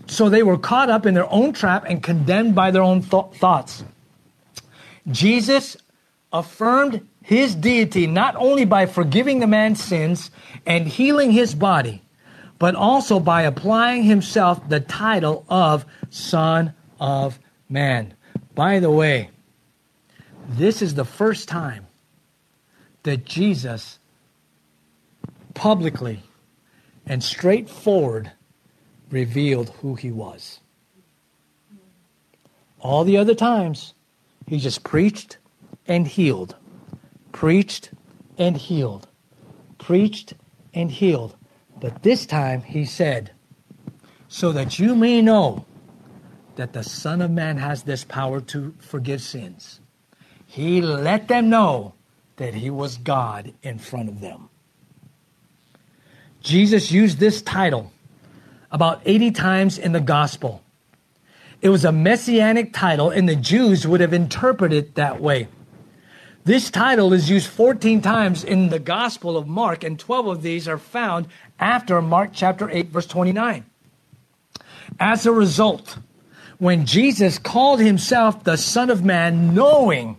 So 0.07 0.29
they 0.29 0.43
were 0.43 0.57
caught 0.57 0.89
up 0.89 1.05
in 1.05 1.13
their 1.13 1.31
own 1.31 1.53
trap 1.53 1.85
and 1.87 2.01
condemned 2.01 2.55
by 2.55 2.71
their 2.71 2.81
own 2.81 3.01
th- 3.01 3.25
thoughts. 3.35 3.83
Jesus 5.09 5.77
affirmed 6.33 7.07
his 7.31 7.55
deity 7.55 8.07
not 8.07 8.35
only 8.35 8.65
by 8.65 8.85
forgiving 8.85 9.39
the 9.39 9.47
man's 9.47 9.81
sins 9.81 10.31
and 10.65 10.85
healing 10.85 11.31
his 11.31 11.55
body, 11.55 12.01
but 12.59 12.75
also 12.75 13.21
by 13.21 13.43
applying 13.43 14.03
himself 14.03 14.67
the 14.67 14.81
title 14.81 15.45
of 15.47 15.85
Son 16.09 16.73
of 16.99 17.39
Man. 17.69 18.13
By 18.53 18.79
the 18.79 18.91
way, 18.91 19.29
this 20.49 20.81
is 20.81 20.95
the 20.95 21.05
first 21.05 21.47
time 21.47 21.87
that 23.03 23.23
Jesus 23.23 23.97
publicly 25.53 26.19
and 27.05 27.23
straightforward 27.23 28.29
revealed 29.09 29.69
who 29.81 29.95
he 29.95 30.11
was. 30.11 30.59
All 32.81 33.05
the 33.05 33.15
other 33.15 33.35
times, 33.35 33.93
he 34.47 34.59
just 34.59 34.83
preached 34.83 35.37
and 35.87 36.05
healed, 36.05 36.57
preached 37.31 37.91
and 38.37 38.57
healed, 38.57 39.07
preached 39.77 40.33
and 40.73 40.91
healed. 40.91 41.35
But 41.79 42.03
this 42.03 42.25
time 42.25 42.61
he 42.61 42.85
said, 42.85 43.31
So 44.27 44.51
that 44.51 44.79
you 44.79 44.95
may 44.95 45.21
know 45.21 45.65
that 46.55 46.73
the 46.73 46.83
Son 46.83 47.21
of 47.21 47.31
Man 47.31 47.57
has 47.57 47.83
this 47.83 48.03
power 48.03 48.41
to 48.41 48.73
forgive 48.79 49.21
sins. 49.21 49.79
He 50.45 50.81
let 50.81 51.27
them 51.27 51.49
know 51.49 51.93
that 52.35 52.53
he 52.53 52.69
was 52.69 52.97
God 52.97 53.53
in 53.63 53.79
front 53.79 54.09
of 54.09 54.19
them. 54.19 54.49
Jesus 56.41 56.91
used 56.91 57.19
this 57.19 57.41
title 57.41 57.91
about 58.71 59.01
80 59.05 59.31
times 59.31 59.77
in 59.77 59.91
the 59.91 59.99
gospel. 59.99 60.61
It 61.61 61.69
was 61.69 61.85
a 61.85 61.91
messianic 61.91 62.73
title, 62.73 63.11
and 63.11 63.29
the 63.29 63.35
Jews 63.35 63.85
would 63.85 64.01
have 64.01 64.13
interpreted 64.13 64.85
it 64.85 64.95
that 64.95 65.21
way. 65.21 65.47
This 66.43 66.71
title 66.71 67.13
is 67.13 67.29
used 67.29 67.47
14 67.47 68.01
times 68.01 68.43
in 68.43 68.69
the 68.69 68.79
Gospel 68.79 69.37
of 69.37 69.47
Mark, 69.47 69.83
and 69.83 69.99
12 69.99 70.27
of 70.27 70.41
these 70.41 70.67
are 70.67 70.79
found 70.79 71.27
after 71.59 72.01
Mark 72.01 72.31
chapter 72.33 72.69
8, 72.69 72.87
verse 72.87 73.05
29. 73.05 73.63
As 74.99 75.25
a 75.27 75.31
result, 75.31 75.97
when 76.57 76.85
Jesus 76.87 77.37
called 77.37 77.79
himself 77.79 78.43
the 78.43 78.57
Son 78.57 78.89
of 78.89 79.05
Man, 79.05 79.53
knowing 79.53 80.17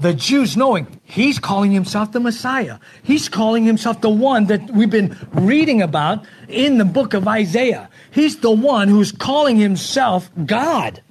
the 0.00 0.14
Jews 0.14 0.56
knowing 0.56 1.00
he's 1.04 1.38
calling 1.38 1.72
himself 1.72 2.12
the 2.12 2.20
Messiah. 2.20 2.78
He's 3.02 3.28
calling 3.28 3.64
himself 3.64 4.00
the 4.00 4.08
one 4.08 4.46
that 4.46 4.70
we've 4.70 4.90
been 4.90 5.14
reading 5.32 5.82
about 5.82 6.24
in 6.48 6.78
the 6.78 6.86
book 6.86 7.12
of 7.12 7.28
Isaiah. 7.28 7.90
He's 8.10 8.38
the 8.38 8.50
one 8.50 8.88
who's 8.88 9.12
calling 9.12 9.56
himself 9.56 10.30
God. 10.46 11.02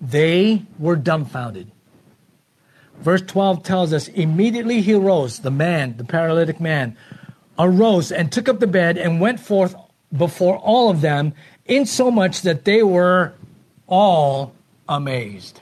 They 0.00 0.62
were 0.78 0.94
dumbfounded. 0.94 1.72
Verse 3.00 3.22
12 3.22 3.62
tells 3.62 3.92
us 3.92 4.08
immediately 4.08 4.80
he 4.80 4.94
arose, 4.94 5.40
the 5.40 5.50
man, 5.50 5.96
the 5.96 6.04
paralytic 6.04 6.60
man, 6.60 6.96
arose 7.58 8.12
and 8.12 8.30
took 8.30 8.48
up 8.48 8.60
the 8.60 8.66
bed 8.66 8.98
and 8.98 9.20
went 9.20 9.40
forth 9.40 9.74
before 10.16 10.56
all 10.56 10.90
of 10.90 11.00
them, 11.00 11.32
insomuch 11.66 12.42
that 12.42 12.64
they 12.64 12.82
were 12.82 13.34
all 13.86 14.52
amazed. 14.88 15.60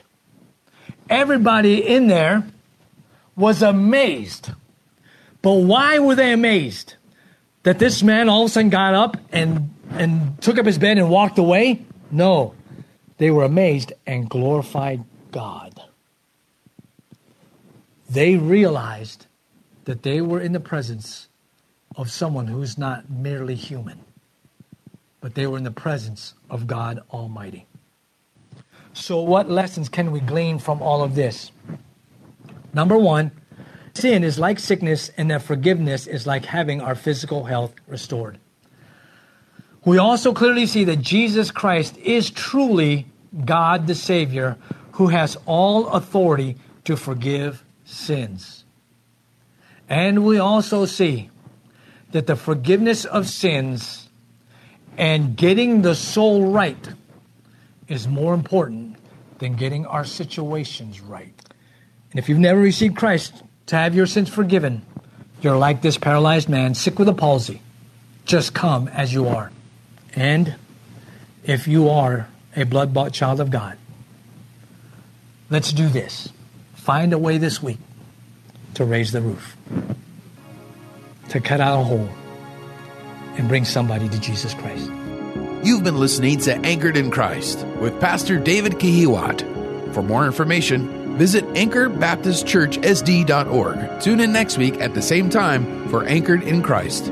Everybody 1.09 1.85
in 1.85 2.07
there 2.07 2.45
was 3.35 3.61
amazed. 3.61 4.51
But 5.41 5.53
why 5.53 5.99
were 5.99 6.15
they 6.15 6.33
amazed? 6.33 6.95
That 7.63 7.79
this 7.79 8.01
man 8.01 8.29
all 8.29 8.43
of 8.43 8.49
a 8.49 8.53
sudden 8.53 8.69
got 8.69 8.93
up 8.93 9.17
and, 9.31 9.73
and 9.91 10.41
took 10.41 10.57
up 10.57 10.65
his 10.65 10.77
bed 10.77 10.97
and 10.97 11.09
walked 11.09 11.37
away? 11.37 11.85
No. 12.09 12.55
They 13.17 13.31
were 13.31 13.43
amazed 13.43 13.93
and 14.05 14.29
glorified 14.29 15.03
God 15.31 15.76
they 18.09 18.35
realized 18.35 19.27
that 19.85 20.03
they 20.03 20.21
were 20.21 20.39
in 20.39 20.51
the 20.51 20.59
presence 20.59 21.27
of 21.95 22.11
someone 22.11 22.47
who 22.47 22.61
is 22.61 22.77
not 22.77 23.09
merely 23.09 23.55
human, 23.55 23.99
but 25.19 25.35
they 25.35 25.47
were 25.47 25.57
in 25.57 25.63
the 25.63 25.71
presence 25.71 26.33
of 26.49 26.67
God 26.67 27.01
Almighty. 27.11 27.65
So, 28.93 29.21
what 29.21 29.49
lessons 29.49 29.89
can 29.89 30.11
we 30.11 30.19
glean 30.19 30.59
from 30.59 30.81
all 30.81 31.03
of 31.03 31.15
this? 31.15 31.51
Number 32.73 32.97
one, 32.97 33.31
sin 33.93 34.23
is 34.23 34.39
like 34.39 34.59
sickness, 34.59 35.09
and 35.17 35.29
that 35.31 35.41
forgiveness 35.41 36.07
is 36.07 36.27
like 36.27 36.45
having 36.45 36.81
our 36.81 36.95
physical 36.95 37.45
health 37.45 37.73
restored. 37.87 38.39
We 39.85 39.97
also 39.97 40.33
clearly 40.33 40.65
see 40.65 40.83
that 40.85 40.97
Jesus 40.97 41.51
Christ 41.51 41.97
is 41.97 42.29
truly 42.29 43.07
God 43.45 43.87
the 43.87 43.95
Savior 43.95 44.57
who 44.93 45.07
has 45.07 45.37
all 45.45 45.87
authority 45.89 46.57
to 46.85 46.97
forgive 46.97 47.63
sins. 47.87 48.63
And 49.89 50.25
we 50.25 50.37
also 50.37 50.85
see 50.85 51.29
that 52.11 52.27
the 52.27 52.35
forgiveness 52.35 53.05
of 53.05 53.27
sins 53.27 54.09
and 54.97 55.35
getting 55.35 55.81
the 55.81 55.95
soul 55.95 56.51
right 56.51 56.89
is 57.87 58.07
more 58.07 58.33
important 58.33 58.97
than 59.39 59.55
getting 59.55 59.85
our 59.85 60.03
situations 60.03 60.99
right. 61.01 61.33
And 62.11 62.19
if 62.19 62.27
you've 62.27 62.39
never 62.39 62.59
received 62.59 62.95
Christ 62.95 63.43
to 63.67 63.75
have 63.75 63.95
your 63.95 64.05
sins 64.05 64.29
forgiven, 64.29 64.85
you're 65.41 65.57
like 65.57 65.81
this 65.81 65.97
paralyzed 65.97 66.49
man, 66.49 66.73
sick 66.73 66.99
with 66.99 67.07
a 67.07 67.13
palsy. 67.13 67.61
Just 68.25 68.53
come 68.53 68.87
as 68.89 69.13
you 69.13 69.27
are. 69.27 69.51
And 70.13 70.55
if 71.43 71.67
you 71.67 71.89
are 71.89 72.27
a 72.55 72.63
blood 72.63 72.93
bought 72.93 73.13
child 73.13 73.39
of 73.39 73.49
God, 73.49 73.77
Let's 75.49 75.71
do 75.71 75.87
this. 75.87 76.29
Find 76.87 77.11
a 77.11 77.17
way 77.17 77.37
this 77.37 77.61
week 77.61 77.79
to 78.75 78.85
raise 78.85 79.11
the 79.11 79.19
roof, 79.19 79.57
to 81.27 81.41
cut 81.41 81.59
out 81.59 81.81
a 81.81 81.83
hole, 81.83 82.07
and 83.35 83.49
bring 83.49 83.65
somebody 83.65 84.07
to 84.07 84.17
Jesus 84.21 84.53
Christ. 84.53 84.89
You've 85.65 85.83
been 85.83 85.99
listening 85.99 86.39
to 86.39 86.55
Anchored 86.59 86.95
in 86.95 87.11
Christ 87.11 87.67
with 87.81 87.99
Pastor 87.99 88.39
David 88.39 88.75
Kahiwat. 88.75 89.93
For 89.93 90.01
more 90.01 90.25
information, 90.25 91.17
visit 91.17 91.43
anchorbaptistchurchsd.org. 91.55 94.01
Tune 94.01 94.21
in 94.21 94.31
next 94.31 94.57
week 94.57 94.79
at 94.79 94.93
the 94.93 95.01
same 95.01 95.29
time 95.29 95.89
for 95.89 96.05
Anchored 96.05 96.43
in 96.43 96.63
Christ. 96.63 97.11